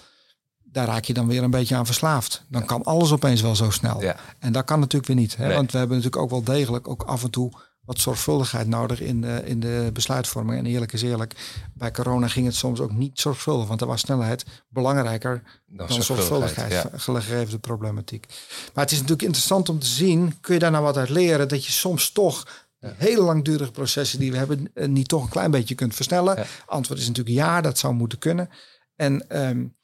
daar 0.63 0.87
raak 0.87 1.05
je 1.05 1.13
dan 1.13 1.27
weer 1.27 1.43
een 1.43 1.49
beetje 1.49 1.75
aan 1.75 1.85
verslaafd. 1.85 2.43
Dan 2.49 2.61
ja. 2.61 2.67
kan 2.67 2.83
alles 2.83 3.11
opeens 3.11 3.41
wel 3.41 3.55
zo 3.55 3.69
snel. 3.69 4.01
Ja. 4.01 4.15
En 4.39 4.51
dat 4.51 4.65
kan 4.65 4.79
natuurlijk 4.79 5.07
weer 5.07 5.21
niet. 5.21 5.35
Hè? 5.35 5.47
Nee. 5.47 5.55
Want 5.55 5.71
we 5.71 5.77
hebben 5.77 5.97
natuurlijk 5.97 6.23
ook 6.23 6.29
wel 6.29 6.43
degelijk 6.43 6.87
ook 6.87 7.03
af 7.03 7.23
en 7.23 7.29
toe 7.29 7.51
wat 7.85 7.99
zorgvuldigheid 7.99 8.67
nodig 8.67 8.99
in 9.01 9.21
de, 9.21 9.41
in 9.45 9.59
de 9.59 9.89
besluitvorming. 9.93 10.59
En 10.59 10.65
eerlijk 10.65 10.93
is 10.93 11.01
eerlijk, 11.01 11.35
bij 11.73 11.91
corona 11.91 12.27
ging 12.27 12.45
het 12.45 12.55
soms 12.55 12.79
ook 12.79 12.91
niet 12.91 13.19
zorgvuldig. 13.19 13.67
Want 13.67 13.81
er 13.81 13.87
was 13.87 13.99
snelheid 13.99 14.45
belangrijker 14.69 15.43
dan, 15.65 15.87
dan 15.87 16.03
zorgvuldigheid, 16.03 16.71
ja. 16.71 16.89
gegeven 16.95 17.49
de 17.49 17.59
problematiek. 17.59 18.25
Maar 18.73 18.83
het 18.83 18.91
is 18.91 18.97
natuurlijk 18.97 19.27
interessant 19.27 19.69
om 19.69 19.79
te 19.79 19.87
zien, 19.87 20.37
kun 20.41 20.53
je 20.53 20.59
daar 20.59 20.71
nou 20.71 20.83
wat 20.83 20.97
uit 20.97 21.09
leren? 21.09 21.47
Dat 21.47 21.65
je 21.65 21.71
soms 21.71 22.11
toch 22.11 22.45
ja. 22.83 22.93
hele 22.97 23.21
langdurige 23.21 23.71
processen 23.71 24.19
die 24.19 24.31
we 24.31 24.37
hebben, 24.37 24.71
niet 24.73 25.07
toch 25.07 25.23
een 25.23 25.29
klein 25.29 25.51
beetje 25.51 25.75
kunt 25.75 25.95
versnellen. 25.95 26.35
Ja. 26.35 26.45
Antwoord 26.65 26.99
is 26.99 27.07
natuurlijk 27.07 27.35
ja, 27.35 27.61
dat 27.61 27.77
zou 27.77 27.93
moeten 27.93 28.17
kunnen. 28.17 28.49
En 28.95 29.41
um, 29.47 29.75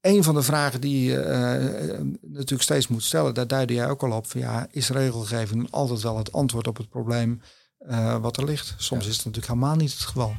een 0.00 0.22
van 0.22 0.34
de 0.34 0.42
vragen 0.42 0.80
die 0.80 1.04
je 1.04 1.16
uh, 1.16 2.30
natuurlijk 2.30 2.62
steeds 2.62 2.88
moet 2.88 3.02
stellen, 3.02 3.34
daar 3.34 3.46
duidde 3.46 3.74
jij 3.74 3.88
ook 3.88 4.02
al 4.02 4.12
op. 4.12 4.26
Van, 4.26 4.40
ja, 4.40 4.66
is 4.70 4.88
regelgeving 4.88 5.70
altijd 5.70 6.02
wel 6.02 6.18
het 6.18 6.32
antwoord 6.32 6.66
op 6.66 6.76
het 6.76 6.88
probleem 6.88 7.40
uh, 7.88 8.16
wat 8.16 8.36
er 8.36 8.44
ligt? 8.44 8.74
Soms 8.76 9.06
is 9.06 9.16
het 9.16 9.24
natuurlijk 9.24 9.52
helemaal 9.52 9.76
niet 9.76 9.92
het 9.92 10.00
geval. 10.00 10.36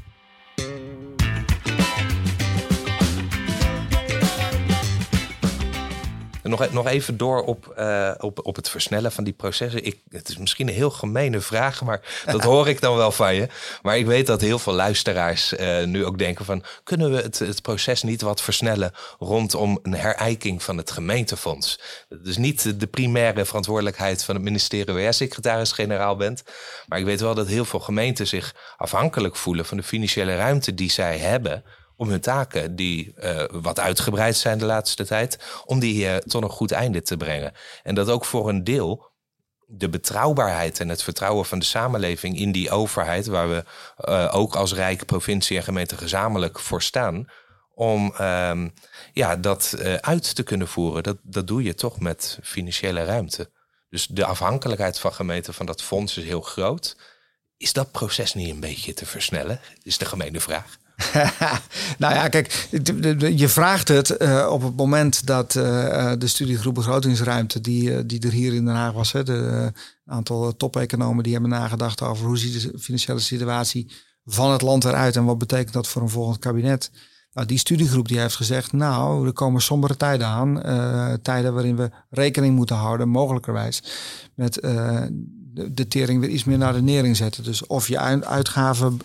Nog, 6.49 6.71
nog 6.71 6.87
even 6.87 7.17
door 7.17 7.43
op, 7.43 7.73
uh, 7.79 8.11
op, 8.17 8.45
op 8.45 8.55
het 8.55 8.69
versnellen 8.69 9.11
van 9.11 9.23
die 9.23 9.33
processen. 9.33 9.85
Ik, 9.85 9.99
het 10.09 10.29
is 10.29 10.37
misschien 10.37 10.67
een 10.67 10.73
heel 10.73 10.89
gemene 10.89 11.41
vraag, 11.41 11.83
maar 11.83 12.01
dat 12.25 12.43
hoor 12.53 12.67
ik 12.67 12.81
dan 12.81 12.95
wel 12.95 13.11
van 13.11 13.35
je. 13.35 13.47
Maar 13.81 13.97
ik 13.97 14.05
weet 14.05 14.27
dat 14.27 14.41
heel 14.41 14.59
veel 14.59 14.73
luisteraars 14.73 15.53
uh, 15.53 15.83
nu 15.83 16.05
ook 16.05 16.17
denken 16.17 16.45
van... 16.45 16.63
kunnen 16.83 17.11
we 17.11 17.21
het, 17.21 17.39
het 17.39 17.61
proces 17.61 18.03
niet 18.03 18.21
wat 18.21 18.41
versnellen 18.41 18.91
rondom 19.19 19.79
een 19.83 19.93
herijking 19.95 20.63
van 20.63 20.77
het 20.77 20.91
gemeentefonds? 20.91 21.79
Dat 22.09 22.25
is 22.25 22.37
niet 22.37 22.79
de 22.79 22.87
primaire 22.87 23.45
verantwoordelijkheid 23.45 24.23
van 24.23 24.35
het 24.35 24.43
ministerie 24.43 24.93
waar 24.93 25.03
jij 25.03 25.11
secretaris-generaal 25.11 26.15
bent. 26.15 26.43
Maar 26.87 26.99
ik 26.99 27.05
weet 27.05 27.21
wel 27.21 27.35
dat 27.35 27.47
heel 27.47 27.65
veel 27.65 27.79
gemeenten 27.79 28.27
zich 28.27 28.55
afhankelijk 28.77 29.35
voelen 29.35 29.65
van 29.65 29.77
de 29.77 29.83
financiële 29.83 30.35
ruimte 30.35 30.73
die 30.73 30.91
zij 30.91 31.17
hebben 31.17 31.63
om 31.95 32.09
hun 32.09 32.21
taken, 32.21 32.75
die 32.75 33.13
uh, 33.19 33.43
wat 33.51 33.79
uitgebreid 33.79 34.35
zijn 34.35 34.57
de 34.57 34.65
laatste 34.65 35.05
tijd, 35.05 35.39
om 35.65 35.79
die 35.79 36.05
uh, 36.05 36.15
tot 36.15 36.43
een 36.43 36.49
goed 36.49 36.71
einde 36.71 37.01
te 37.01 37.17
brengen. 37.17 37.53
En 37.83 37.95
dat 37.95 38.09
ook 38.09 38.25
voor 38.25 38.49
een 38.49 38.63
deel 38.63 39.13
de 39.67 39.89
betrouwbaarheid 39.89 40.79
en 40.79 40.89
het 40.89 41.03
vertrouwen 41.03 41.45
van 41.45 41.59
de 41.59 41.65
samenleving 41.65 42.39
in 42.39 42.51
die 42.51 42.71
overheid, 42.71 43.25
waar 43.25 43.49
we 43.49 43.63
uh, 44.09 44.35
ook 44.35 44.55
als 44.55 44.73
Rijk, 44.73 45.05
provincie 45.05 45.57
en 45.57 45.63
gemeente 45.63 45.97
gezamenlijk 45.97 46.59
voor 46.59 46.81
staan, 46.81 47.29
om 47.73 48.15
um, 48.21 48.73
ja, 49.13 49.35
dat 49.35 49.75
uit 49.99 50.35
te 50.35 50.43
kunnen 50.43 50.67
voeren. 50.67 51.03
Dat, 51.03 51.17
dat 51.21 51.47
doe 51.47 51.63
je 51.63 51.73
toch 51.73 51.99
met 51.99 52.39
financiële 52.43 53.03
ruimte. 53.03 53.49
Dus 53.89 54.07
de 54.07 54.25
afhankelijkheid 54.25 54.99
van 54.99 55.13
gemeenten 55.13 55.53
van 55.53 55.65
dat 55.65 55.81
fonds 55.81 56.17
is 56.17 56.23
heel 56.23 56.41
groot. 56.41 56.97
Is 57.57 57.73
dat 57.73 57.91
proces 57.91 58.33
niet 58.33 58.49
een 58.49 58.59
beetje 58.59 58.93
te 58.93 59.05
versnellen? 59.05 59.59
Is 59.83 59.97
de 59.97 60.05
gemene 60.05 60.39
vraag. 60.39 60.77
nou 61.97 62.13
ja, 62.13 62.27
kijk, 62.27 62.67
je 63.35 63.47
vraagt 63.47 63.87
het 63.87 64.21
uh, 64.21 64.47
op 64.49 64.61
het 64.61 64.75
moment 64.75 65.25
dat 65.25 65.55
uh, 65.55 66.11
de 66.17 66.27
studiegroep 66.27 66.73
begrotingsruimte, 66.73 67.61
die, 67.61 68.05
die 68.05 68.19
er 68.19 68.31
hier 68.31 68.53
in 68.53 68.65
Den 68.65 68.75
Haag 68.75 68.93
was, 68.93 69.11
hè, 69.11 69.23
de 69.23 69.71
aantal 70.05 70.55
top-economen 70.55 71.23
die 71.23 71.33
hebben 71.33 71.51
nagedacht 71.51 72.01
over 72.01 72.25
hoe 72.25 72.37
ziet 72.37 72.61
de 72.61 72.79
financiële 72.79 73.19
situatie 73.19 73.91
van 74.25 74.51
het 74.51 74.61
land 74.61 74.83
eruit 74.83 75.15
en 75.15 75.25
wat 75.25 75.37
betekent 75.37 75.73
dat 75.73 75.87
voor 75.87 76.01
een 76.01 76.09
volgend 76.09 76.39
kabinet. 76.39 76.91
Nou, 77.33 77.47
die 77.47 77.57
studiegroep 77.57 78.07
die 78.07 78.19
heeft 78.19 78.35
gezegd, 78.35 78.71
nou, 78.71 79.25
er 79.27 79.33
komen 79.33 79.61
sombere 79.61 79.97
tijden 79.97 80.27
aan. 80.27 80.61
Tijden 81.21 81.53
waarin 81.53 81.75
we 81.75 81.91
rekening 82.09 82.55
moeten 82.55 82.75
houden, 82.75 83.09
mogelijkerwijs, 83.09 83.83
met 84.35 84.53
de, 85.53 85.87
tering 85.87 86.19
weer 86.19 86.29
iets 86.29 86.43
meer 86.43 86.57
naar 86.57 86.73
de 86.73 86.81
nering 86.81 87.17
zetten. 87.17 87.43
Dus 87.43 87.67
of 87.67 87.87
je 87.87 87.99
uitgaven 88.25 88.97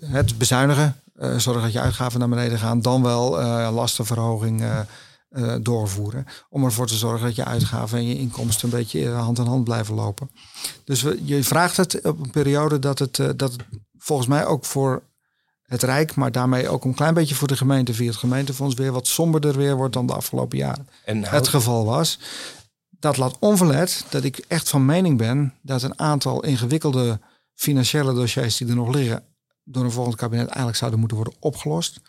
het 0.00 0.38
bezuinigen, 0.38 1.00
uh, 1.16 1.36
zorgen 1.36 1.62
dat 1.62 1.72
je 1.72 1.80
uitgaven 1.80 2.18
naar 2.18 2.28
beneden 2.28 2.58
gaan, 2.58 2.80
dan 2.80 3.02
wel 3.02 3.40
uh, 3.40 3.68
lastenverhoging 3.72 4.62
uh, 4.62 5.54
doorvoeren. 5.62 6.26
Om 6.48 6.64
ervoor 6.64 6.86
te 6.86 6.96
zorgen 6.96 7.26
dat 7.26 7.36
je 7.36 7.44
uitgaven 7.44 7.98
en 7.98 8.08
je 8.08 8.18
inkomsten 8.18 8.68
een 8.68 8.78
beetje 8.78 9.10
hand 9.10 9.38
in 9.38 9.46
hand 9.46 9.64
blijven 9.64 9.94
lopen. 9.94 10.30
Dus 10.84 11.02
we, 11.02 11.20
je 11.24 11.44
vraagt 11.44 11.76
het 11.76 12.00
op 12.04 12.24
een 12.24 12.30
periode 12.30 12.78
dat 12.78 12.98
het, 12.98 13.16
dat 13.16 13.52
het 13.52 13.64
volgens 13.98 14.28
mij 14.28 14.46
ook 14.46 14.64
voor 14.64 15.02
het 15.66 15.82
Rijk, 15.82 16.14
maar 16.14 16.32
daarmee 16.32 16.68
ook 16.68 16.84
een 16.84 16.94
klein 16.94 17.14
beetje 17.14 17.34
voor 17.34 17.48
de 17.48 17.56
gemeente 17.56 17.94
via 17.94 18.06
het 18.06 18.16
gemeentefonds 18.16 18.74
weer 18.74 18.92
wat 18.92 19.06
somberder 19.06 19.56
weer 19.56 19.76
wordt 19.76 19.94
dan 19.94 20.06
de 20.06 20.14
afgelopen 20.14 20.58
jaren. 20.58 20.88
En 21.04 21.24
Het 21.24 21.48
geval 21.48 21.84
was. 21.84 22.18
Dat 22.98 23.16
laat 23.16 23.36
onverlet 23.38 24.04
dat 24.10 24.24
ik 24.24 24.44
echt 24.48 24.68
van 24.68 24.84
mening 24.84 25.18
ben 25.18 25.54
dat 25.62 25.82
een 25.82 25.98
aantal 25.98 26.42
ingewikkelde 26.42 27.20
financiële 27.56 28.14
dossiers 28.14 28.56
die 28.56 28.68
er 28.68 28.74
nog 28.74 28.94
liggen, 28.94 29.24
door 29.64 29.84
een 29.84 29.90
volgend 29.90 30.16
kabinet 30.16 30.46
eigenlijk 30.46 30.76
zouden 30.76 30.98
moeten 30.98 31.16
worden 31.16 31.36
opgelost. 31.38 32.00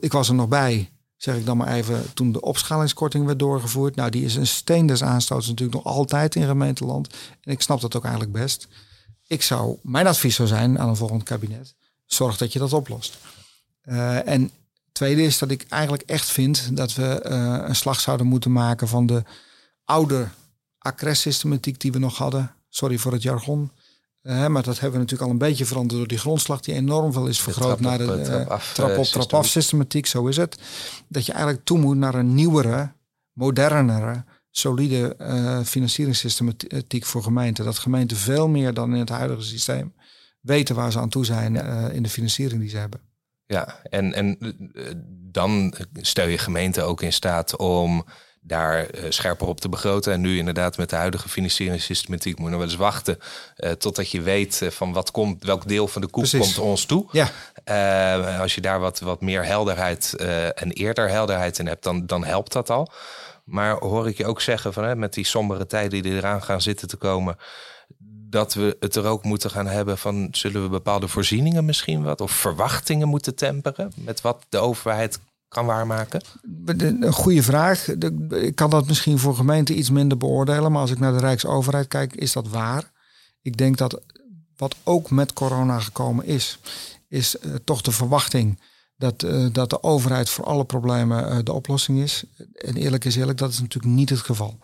Ik 0.00 0.12
was 0.12 0.28
er 0.28 0.34
nog 0.34 0.48
bij, 0.48 0.90
zeg 1.16 1.36
ik 1.36 1.46
dan 1.46 1.56
maar 1.56 1.72
even, 1.72 2.14
toen 2.14 2.32
de 2.32 2.40
opschalingskorting 2.40 3.26
werd 3.26 3.38
doorgevoerd. 3.38 3.96
Nou, 3.96 4.10
die 4.10 4.24
is 4.24 4.34
een 4.34 4.46
steen 4.46 4.86
des 4.86 5.02
aanstoots 5.02 5.46
natuurlijk 5.46 5.84
nog 5.84 5.94
altijd 5.94 6.34
in 6.34 6.46
gemeenteland. 6.46 7.14
En 7.40 7.52
ik 7.52 7.62
snap 7.62 7.80
dat 7.80 7.96
ook 7.96 8.02
eigenlijk 8.02 8.32
best. 8.32 8.68
Ik 9.26 9.42
zou, 9.42 9.78
mijn 9.82 10.06
advies 10.06 10.34
zou 10.34 10.48
zijn 10.48 10.78
aan 10.78 10.88
een 10.88 10.96
volgend 10.96 11.22
kabinet, 11.22 11.74
zorg 12.06 12.36
dat 12.36 12.52
je 12.52 12.58
dat 12.58 12.72
oplost. 12.72 13.18
Uh, 13.84 14.26
en 14.28 14.50
tweede 14.92 15.22
is 15.22 15.38
dat 15.38 15.50
ik 15.50 15.66
eigenlijk 15.68 16.02
echt 16.02 16.30
vind 16.30 16.76
dat 16.76 16.94
we 16.94 17.24
uh, 17.26 17.68
een 17.68 17.76
slag 17.76 18.00
zouden 18.00 18.26
moeten 18.26 18.52
maken 18.52 18.88
van 18.88 19.06
de 19.06 19.22
oude 19.84 20.28
accres-systematiek 20.78 21.80
die 21.80 21.92
we 21.92 21.98
nog 21.98 22.16
hadden. 22.16 22.54
Sorry 22.68 22.98
voor 22.98 23.12
het 23.12 23.22
jargon. 23.22 23.70
Uh, 24.28 24.46
maar 24.46 24.62
dat 24.62 24.80
hebben 24.80 24.92
we 24.92 24.98
natuurlijk 24.98 25.22
al 25.22 25.30
een 25.30 25.48
beetje 25.48 25.64
veranderd 25.64 25.98
door 25.98 26.08
die 26.08 26.18
grondslag 26.18 26.60
die 26.60 26.74
enorm 26.74 27.12
veel 27.12 27.26
is 27.26 27.40
vergroot 27.40 27.80
naar 27.80 27.98
de 27.98 28.04
uh, 28.04 28.22
trap 28.24 28.50
op, 28.50 28.62
trap, 28.74 28.96
op, 28.96 29.04
trap 29.04 29.34
af 29.34 29.46
systematiek. 29.46 30.06
Zo 30.06 30.26
is 30.26 30.36
het. 30.36 30.58
Dat 31.08 31.26
je 31.26 31.32
eigenlijk 31.32 31.64
toe 31.64 31.78
moet 31.78 31.96
naar 31.96 32.14
een 32.14 32.34
nieuwere, 32.34 32.92
modernere, 33.32 34.24
solide 34.50 35.16
uh, 35.20 35.60
financieringssystematiek 35.60 37.04
voor 37.04 37.22
gemeenten. 37.22 37.64
Dat 37.64 37.78
gemeenten 37.78 38.16
veel 38.16 38.48
meer 38.48 38.74
dan 38.74 38.92
in 38.92 39.00
het 39.00 39.08
huidige 39.08 39.42
systeem 39.42 39.94
weten 40.40 40.74
waar 40.74 40.92
ze 40.92 40.98
aan 40.98 41.08
toe 41.08 41.24
zijn 41.24 41.56
in 41.92 42.02
de 42.02 42.08
financiering 42.08 42.60
die 42.60 42.70
ze 42.70 42.76
hebben. 42.76 43.00
Ja, 43.46 43.80
en, 43.82 44.14
en 44.14 44.38
dan 45.30 45.74
stel 45.92 46.26
je 46.26 46.38
gemeenten 46.38 46.86
ook 46.86 47.02
in 47.02 47.12
staat 47.12 47.56
om 47.56 48.04
daar 48.40 48.94
uh, 48.94 49.04
scherper 49.08 49.46
op 49.46 49.60
te 49.60 49.68
begroten. 49.68 50.12
En 50.12 50.20
nu 50.20 50.38
inderdaad 50.38 50.76
met 50.76 50.90
de 50.90 50.96
huidige 50.96 51.28
financieringssystematiek 51.28 52.38
moet 52.38 52.44
je 52.44 52.50
nog 52.50 52.60
wel 52.60 52.68
eens 52.68 52.78
wachten 52.78 53.18
uh, 53.56 53.70
totdat 53.70 54.10
je 54.10 54.20
weet 54.20 54.60
uh, 54.62 54.70
van 54.70 54.92
wat 54.92 55.10
komt, 55.10 55.44
welk 55.44 55.68
deel 55.68 55.88
van 55.88 56.00
de 56.00 56.08
koek 56.08 56.30
komt 56.30 56.58
ons 56.58 56.84
toe. 56.84 57.06
Ja. 57.12 57.30
als 58.40 58.54
je 58.54 58.60
daar 58.60 58.80
wat, 58.80 59.00
wat 59.00 59.20
meer 59.20 59.44
helderheid 59.44 60.14
en 60.54 60.70
eerder 60.70 61.08
helderheid 61.08 61.58
in 61.58 61.66
hebt, 61.66 61.82
dan, 61.82 62.06
dan 62.06 62.24
helpt 62.24 62.52
dat 62.52 62.70
al. 62.70 62.92
Maar 63.44 63.76
hoor 63.76 64.08
ik 64.08 64.16
je 64.16 64.26
ook 64.26 64.40
zeggen 64.40 64.72
van 64.72 64.84
hè, 64.84 64.96
met 64.96 65.14
die 65.14 65.26
sombere 65.26 65.66
tijden 65.66 66.02
die 66.02 66.12
eraan 66.12 66.42
gaan 66.42 66.62
zitten 66.62 66.88
te 66.88 66.96
komen, 66.96 67.36
dat 68.30 68.54
we 68.54 68.76
het 68.80 68.96
er 68.96 69.06
ook 69.06 69.24
moeten 69.24 69.50
gaan 69.50 69.66
hebben 69.66 69.98
van 69.98 70.28
zullen 70.30 70.62
we 70.62 70.68
bepaalde 70.68 71.08
voorzieningen 71.08 71.64
misschien 71.64 72.02
wat 72.02 72.20
of 72.20 72.30
verwachtingen 72.30 73.08
moeten 73.08 73.34
temperen 73.34 73.92
met 73.94 74.20
wat 74.20 74.46
de 74.48 74.58
overheid 74.58 75.20
kan 75.48 75.66
waarmaken? 75.66 76.22
Een 76.66 77.12
goede 77.12 77.42
vraag. 77.42 77.88
Ik 78.30 78.54
kan 78.54 78.70
dat 78.70 78.86
misschien 78.86 79.18
voor 79.18 79.34
gemeenten 79.34 79.78
iets 79.78 79.90
minder 79.90 80.18
beoordelen. 80.18 80.72
Maar 80.72 80.80
als 80.80 80.90
ik 80.90 80.98
naar 80.98 81.12
de 81.12 81.18
Rijksoverheid 81.18 81.88
kijk, 81.88 82.14
is 82.14 82.32
dat 82.32 82.48
waar. 82.48 82.90
Ik 83.42 83.56
denk 83.56 83.76
dat 83.76 84.00
wat 84.56 84.76
ook 84.84 85.10
met 85.10 85.32
corona 85.32 85.78
gekomen 85.78 86.24
is, 86.24 86.58
is 87.08 87.36
uh, 87.40 87.54
toch 87.64 87.80
de 87.80 87.92
verwachting 87.92 88.60
dat, 88.96 89.22
uh, 89.22 89.46
dat 89.52 89.70
de 89.70 89.82
overheid 89.82 90.30
voor 90.30 90.44
alle 90.44 90.64
problemen 90.64 91.32
uh, 91.32 91.38
de 91.44 91.52
oplossing 91.52 91.98
is. 91.98 92.24
En 92.54 92.76
eerlijk 92.76 93.04
is 93.04 93.16
eerlijk, 93.16 93.38
dat 93.38 93.50
is 93.50 93.60
natuurlijk 93.60 93.94
niet 93.94 94.10
het 94.10 94.20
geval. 94.20 94.58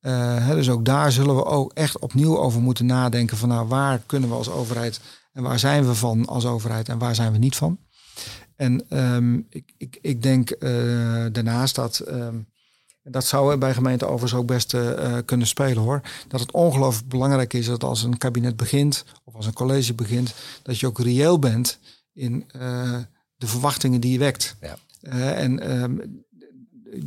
Hè, 0.00 0.54
dus 0.54 0.70
ook 0.70 0.84
daar 0.84 1.12
zullen 1.12 1.36
we 1.36 1.44
ook 1.44 1.72
echt 1.72 1.98
opnieuw 1.98 2.38
over 2.38 2.60
moeten 2.60 2.86
nadenken 2.86 3.36
van 3.36 3.48
nou, 3.48 3.68
waar 3.68 4.02
kunnen 4.06 4.28
we 4.28 4.34
als 4.34 4.50
overheid 4.50 5.00
en 5.32 5.42
waar 5.42 5.58
zijn 5.58 5.86
we 5.86 5.94
van 5.94 6.26
als 6.26 6.46
overheid 6.46 6.88
en 6.88 6.98
waar 6.98 7.14
zijn 7.14 7.32
we 7.32 7.38
niet 7.38 7.56
van. 7.56 7.78
En 8.60 8.98
um, 9.14 9.46
ik, 9.48 9.72
ik, 9.76 9.98
ik 10.00 10.22
denk 10.22 10.50
uh, 10.50 11.26
daarnaast 11.32 11.74
dat, 11.74 12.04
um, 12.08 12.46
dat 13.02 13.24
zou 13.24 13.56
bij 13.56 13.74
gemeenten 13.74 14.08
overigens 14.08 14.40
ook 14.40 14.46
best 14.46 14.74
uh, 14.74 15.18
kunnen 15.24 15.46
spelen 15.46 15.82
hoor. 15.82 16.00
Dat 16.28 16.40
het 16.40 16.52
ongelooflijk 16.52 17.08
belangrijk 17.08 17.52
is 17.52 17.66
dat 17.66 17.84
als 17.84 18.02
een 18.02 18.18
kabinet 18.18 18.56
begint 18.56 19.04
of 19.24 19.34
als 19.34 19.46
een 19.46 19.52
college 19.52 19.94
begint, 19.94 20.34
dat 20.62 20.78
je 20.78 20.86
ook 20.86 20.98
reëel 20.98 21.38
bent 21.38 21.78
in 22.12 22.44
uh, 22.56 22.98
de 23.36 23.46
verwachtingen 23.46 24.00
die 24.00 24.12
je 24.12 24.18
wekt. 24.18 24.56
Ja. 24.60 24.76
en 25.34 25.82
um, 25.82 26.24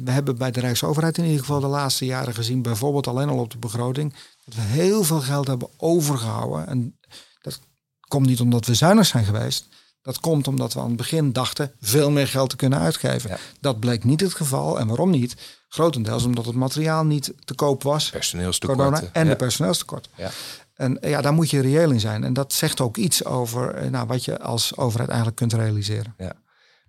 we 0.03 0.11
hebben 0.11 0.37
bij 0.37 0.51
de 0.51 0.59
Rijksoverheid 0.59 1.17
in 1.17 1.23
ieder 1.23 1.39
geval 1.39 1.59
de 1.59 1.67
laatste 1.67 2.05
jaren 2.05 2.33
gezien, 2.33 2.61
bijvoorbeeld 2.61 3.07
alleen 3.07 3.29
al 3.29 3.39
op 3.39 3.51
de 3.51 3.57
begroting, 3.57 4.13
dat 4.45 4.55
we 4.55 4.61
heel 4.61 5.03
veel 5.03 5.21
geld 5.21 5.47
hebben 5.47 5.69
overgehouden. 5.77 6.67
En 6.67 6.99
dat 7.41 7.59
komt 8.07 8.25
niet 8.25 8.39
omdat 8.39 8.65
we 8.65 8.73
zuinig 8.73 9.05
zijn 9.05 9.25
geweest, 9.25 9.67
dat 10.03 10.19
komt 10.19 10.47
omdat 10.47 10.73
we 10.73 10.79
aan 10.79 10.87
het 10.87 10.95
begin 10.95 11.31
dachten 11.31 11.71
veel 11.81 12.11
meer 12.11 12.27
geld 12.27 12.49
te 12.49 12.55
kunnen 12.55 12.79
uitgeven. 12.79 13.37
Dat 13.59 13.79
bleek 13.79 14.03
niet 14.03 14.21
het 14.21 14.33
geval. 14.33 14.79
En 14.79 14.87
waarom 14.87 15.09
niet? 15.09 15.35
Grotendeels 15.69 16.23
omdat 16.23 16.45
het 16.45 16.55
materiaal 16.55 17.05
niet 17.05 17.33
te 17.45 17.53
koop 17.53 17.83
was. 17.83 18.09
Personeelstekort. 18.09 18.77
Corona 18.77 19.01
en 19.11 19.27
de 19.27 19.35
personeelstekort. 19.35 20.09
Ja. 20.15 20.29
En 20.73 20.97
ja, 21.01 21.21
daar 21.21 21.33
moet 21.33 21.49
je 21.49 21.61
reëel 21.61 21.91
in 21.91 21.99
zijn. 21.99 22.23
En 22.23 22.33
dat 22.33 22.53
zegt 22.53 22.81
ook 22.81 22.97
iets 22.97 23.25
over 23.25 23.75
eh, 23.75 23.89
nou, 23.89 24.07
wat 24.07 24.25
je 24.25 24.39
als 24.39 24.77
overheid 24.77 25.09
eigenlijk 25.09 25.37
kunt 25.37 25.53
realiseren. 25.53 26.13
Ja. 26.17 26.33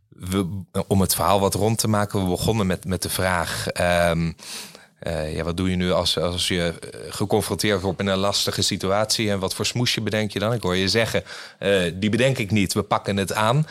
We, 0.08 0.64
om 0.86 1.00
het 1.00 1.14
verhaal 1.14 1.40
wat 1.40 1.54
rond 1.54 1.78
te 1.78 1.88
maken, 1.88 2.22
we 2.22 2.28
begonnen 2.28 2.66
met, 2.66 2.84
met 2.84 3.02
de 3.02 3.08
vraag. 3.08 3.66
Um, 4.10 4.36
ja, 5.04 5.42
wat 5.44 5.56
doe 5.56 5.70
je 5.70 5.76
nu 5.76 5.92
als, 5.92 6.18
als 6.18 6.48
je 6.48 6.74
geconfronteerd 7.08 7.80
wordt 7.80 7.98
met 7.98 8.06
een 8.06 8.18
lastige 8.18 8.62
situatie? 8.62 9.30
En 9.30 9.38
wat 9.38 9.54
voor 9.54 9.66
smoesje 9.66 10.00
bedenk 10.00 10.30
je 10.30 10.38
dan? 10.38 10.52
Ik 10.52 10.62
hoor 10.62 10.76
je 10.76 10.88
zeggen, 10.88 11.22
die 11.94 12.10
bedenk 12.10 12.38
ik 12.38 12.50
niet, 12.50 12.72
we 12.72 12.82
pakken 12.82 13.16
het 13.16 13.32
aan. 13.32 13.66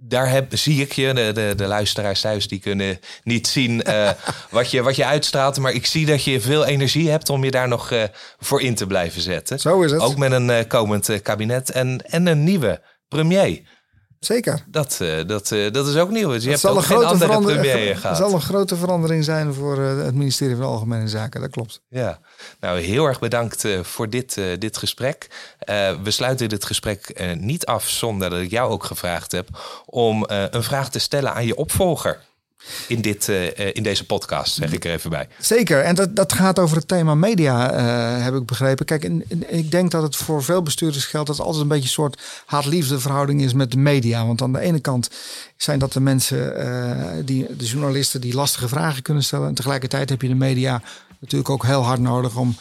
Daar 0.00 0.30
heb, 0.30 0.56
zie 0.56 0.80
ik 0.80 0.92
je, 0.92 1.14
de, 1.14 1.30
de, 1.32 1.52
de 1.56 1.66
luisteraars 1.66 2.20
thuis, 2.20 2.48
die 2.48 2.60
kunnen 2.60 3.00
niet 3.24 3.46
zien 3.46 3.82
wat, 4.50 4.70
je, 4.70 4.82
wat 4.82 4.96
je 4.96 5.04
uitstraalt. 5.04 5.58
Maar 5.58 5.72
ik 5.72 5.86
zie 5.86 6.06
dat 6.06 6.24
je 6.24 6.40
veel 6.40 6.64
energie 6.64 7.10
hebt 7.10 7.28
om 7.28 7.44
je 7.44 7.50
daar 7.50 7.68
nog 7.68 7.92
voor 8.38 8.62
in 8.62 8.74
te 8.74 8.86
blijven 8.86 9.20
zetten. 9.20 9.58
Zo 9.58 9.82
is 9.82 9.90
het. 9.90 10.00
Ook 10.00 10.16
met 10.16 10.32
een 10.32 10.66
komend 10.66 11.22
kabinet 11.22 11.70
en, 11.70 12.04
en 12.06 12.26
een 12.26 12.44
nieuwe 12.44 12.80
premier. 13.08 13.60
Zeker. 14.20 14.64
Dat, 14.66 14.98
uh, 15.02 15.26
dat, 15.26 15.50
uh, 15.50 15.70
dat 15.72 15.86
is 15.86 15.96
ook 15.96 16.10
nieuw. 16.10 16.30
Dus 16.30 16.42
je 16.42 16.48
hebt 16.48 16.60
zal 16.60 16.76
een 16.76 16.82
grote 16.82 17.16
verandering 17.16 18.00
gehad. 18.00 18.16
zal 18.16 18.32
een 18.32 18.40
grote 18.40 18.76
verandering 18.76 19.24
zijn 19.24 19.54
voor 19.54 19.78
uh, 19.78 20.04
het 20.04 20.14
ministerie 20.14 20.56
van 20.56 20.64
Algemene 20.64 21.08
Zaken. 21.08 21.40
Dat 21.40 21.50
klopt. 21.50 21.80
Ja. 21.88 22.20
Nou, 22.60 22.80
heel 22.80 23.06
erg 23.06 23.18
bedankt 23.18 23.68
voor 23.82 24.10
dit, 24.10 24.40
dit 24.58 24.76
gesprek. 24.76 25.26
we 26.02 26.10
sluiten 26.10 26.48
dit 26.48 26.64
gesprek 26.64 27.22
niet 27.38 27.66
af 27.66 27.88
zonder 27.88 28.30
dat 28.30 28.40
ik 28.40 28.50
jou 28.50 28.70
ook 28.70 28.84
gevraagd 28.84 29.32
heb 29.32 29.48
om 29.86 30.24
een 30.28 30.62
vraag 30.62 30.90
te 30.90 30.98
stellen 30.98 31.34
aan 31.34 31.46
je 31.46 31.56
opvolger 31.56 32.20
in, 32.86 33.00
dit, 33.00 33.28
uh, 33.28 33.74
in 33.74 33.82
deze 33.82 34.06
podcast, 34.06 34.54
zeg 34.54 34.72
ik 34.72 34.84
er 34.84 34.92
even 34.92 35.10
bij. 35.10 35.28
Zeker, 35.38 35.80
en 35.80 35.94
dat, 35.94 36.16
dat 36.16 36.32
gaat 36.32 36.58
over 36.58 36.76
het 36.76 36.88
thema 36.88 37.14
media, 37.14 37.74
uh, 37.74 38.24
heb 38.24 38.34
ik 38.34 38.46
begrepen. 38.46 38.86
Kijk, 38.86 39.04
ik 39.48 39.70
denk 39.70 39.90
dat 39.90 40.02
het 40.02 40.16
voor 40.16 40.42
veel 40.42 40.62
bestuurders 40.62 41.04
geldt 41.04 41.26
dat 41.26 41.36
het 41.36 41.46
altijd 41.46 41.62
een 41.62 41.70
beetje 41.70 41.84
een 41.84 41.90
soort 41.90 42.20
haat-liefde 42.46 43.00
verhouding 43.00 43.42
is 43.42 43.52
met 43.52 43.70
de 43.70 43.78
media. 43.78 44.26
Want 44.26 44.42
aan 44.42 44.52
de 44.52 44.60
ene 44.60 44.80
kant 44.80 45.10
zijn 45.56 45.78
dat 45.78 45.92
de 45.92 46.00
mensen, 46.00 47.26
die, 47.26 47.56
de 47.56 47.64
journalisten 47.64 48.20
die 48.20 48.34
lastige 48.34 48.68
vragen 48.68 49.02
kunnen 49.02 49.22
stellen. 49.22 49.48
En 49.48 49.54
tegelijkertijd 49.54 50.08
heb 50.08 50.22
je 50.22 50.28
de 50.28 50.34
media 50.34 50.82
natuurlijk 51.20 51.50
ook 51.50 51.64
heel 51.64 51.84
hard 51.84 52.00
nodig 52.00 52.36
om 52.36 52.56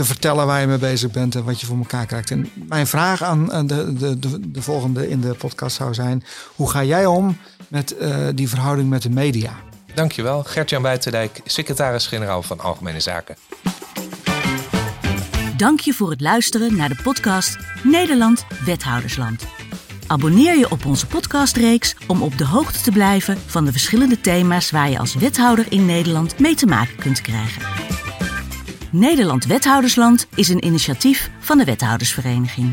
te 0.00 0.06
vertellen 0.06 0.46
waar 0.46 0.60
je 0.60 0.66
mee 0.66 0.78
bezig 0.78 1.10
bent 1.10 1.34
en 1.34 1.44
wat 1.44 1.60
je 1.60 1.66
voor 1.66 1.78
elkaar 1.78 2.06
krijgt. 2.06 2.30
En 2.30 2.50
mijn 2.68 2.86
vraag 2.86 3.22
aan 3.22 3.66
de, 3.66 3.92
de, 3.94 4.18
de, 4.18 4.50
de 4.50 4.62
volgende 4.62 5.08
in 5.08 5.20
de 5.20 5.34
podcast 5.34 5.76
zou 5.76 5.94
zijn: 5.94 6.24
hoe 6.56 6.70
ga 6.70 6.84
jij 6.84 7.06
om 7.06 7.36
met 7.68 7.94
uh, 8.00 8.16
die 8.34 8.48
verhouding 8.48 8.88
met 8.88 9.02
de 9.02 9.10
media? 9.10 9.52
Dankjewel, 9.94 10.42
Gert-Jan 10.42 10.82
Buitendijk, 10.82 11.40
secretaris-generaal 11.44 12.42
van 12.42 12.60
Algemene 12.60 13.00
Zaken. 13.00 13.36
Dank 15.56 15.80
je 15.80 15.92
voor 15.92 16.10
het 16.10 16.20
luisteren 16.20 16.76
naar 16.76 16.88
de 16.88 16.98
podcast 17.02 17.56
Nederland 17.82 18.44
Wethoudersland. 18.64 19.44
Abonneer 20.06 20.58
je 20.58 20.70
op 20.70 20.84
onze 20.84 21.06
podcastreeks 21.06 21.96
om 22.06 22.22
op 22.22 22.38
de 22.38 22.46
hoogte 22.46 22.80
te 22.80 22.90
blijven 22.90 23.38
van 23.46 23.64
de 23.64 23.72
verschillende 23.72 24.20
thema's 24.20 24.70
waar 24.70 24.90
je 24.90 24.98
als 24.98 25.14
wethouder 25.14 25.66
in 25.68 25.86
Nederland 25.86 26.38
mee 26.38 26.54
te 26.54 26.66
maken 26.66 26.96
kunt 26.96 27.20
krijgen. 27.20 27.62
Nederland 28.92 29.44
Wethoudersland 29.44 30.26
is 30.34 30.48
een 30.48 30.64
initiatief 30.64 31.30
van 31.40 31.58
de 31.58 31.64
Wethoudersvereniging. 31.64 32.72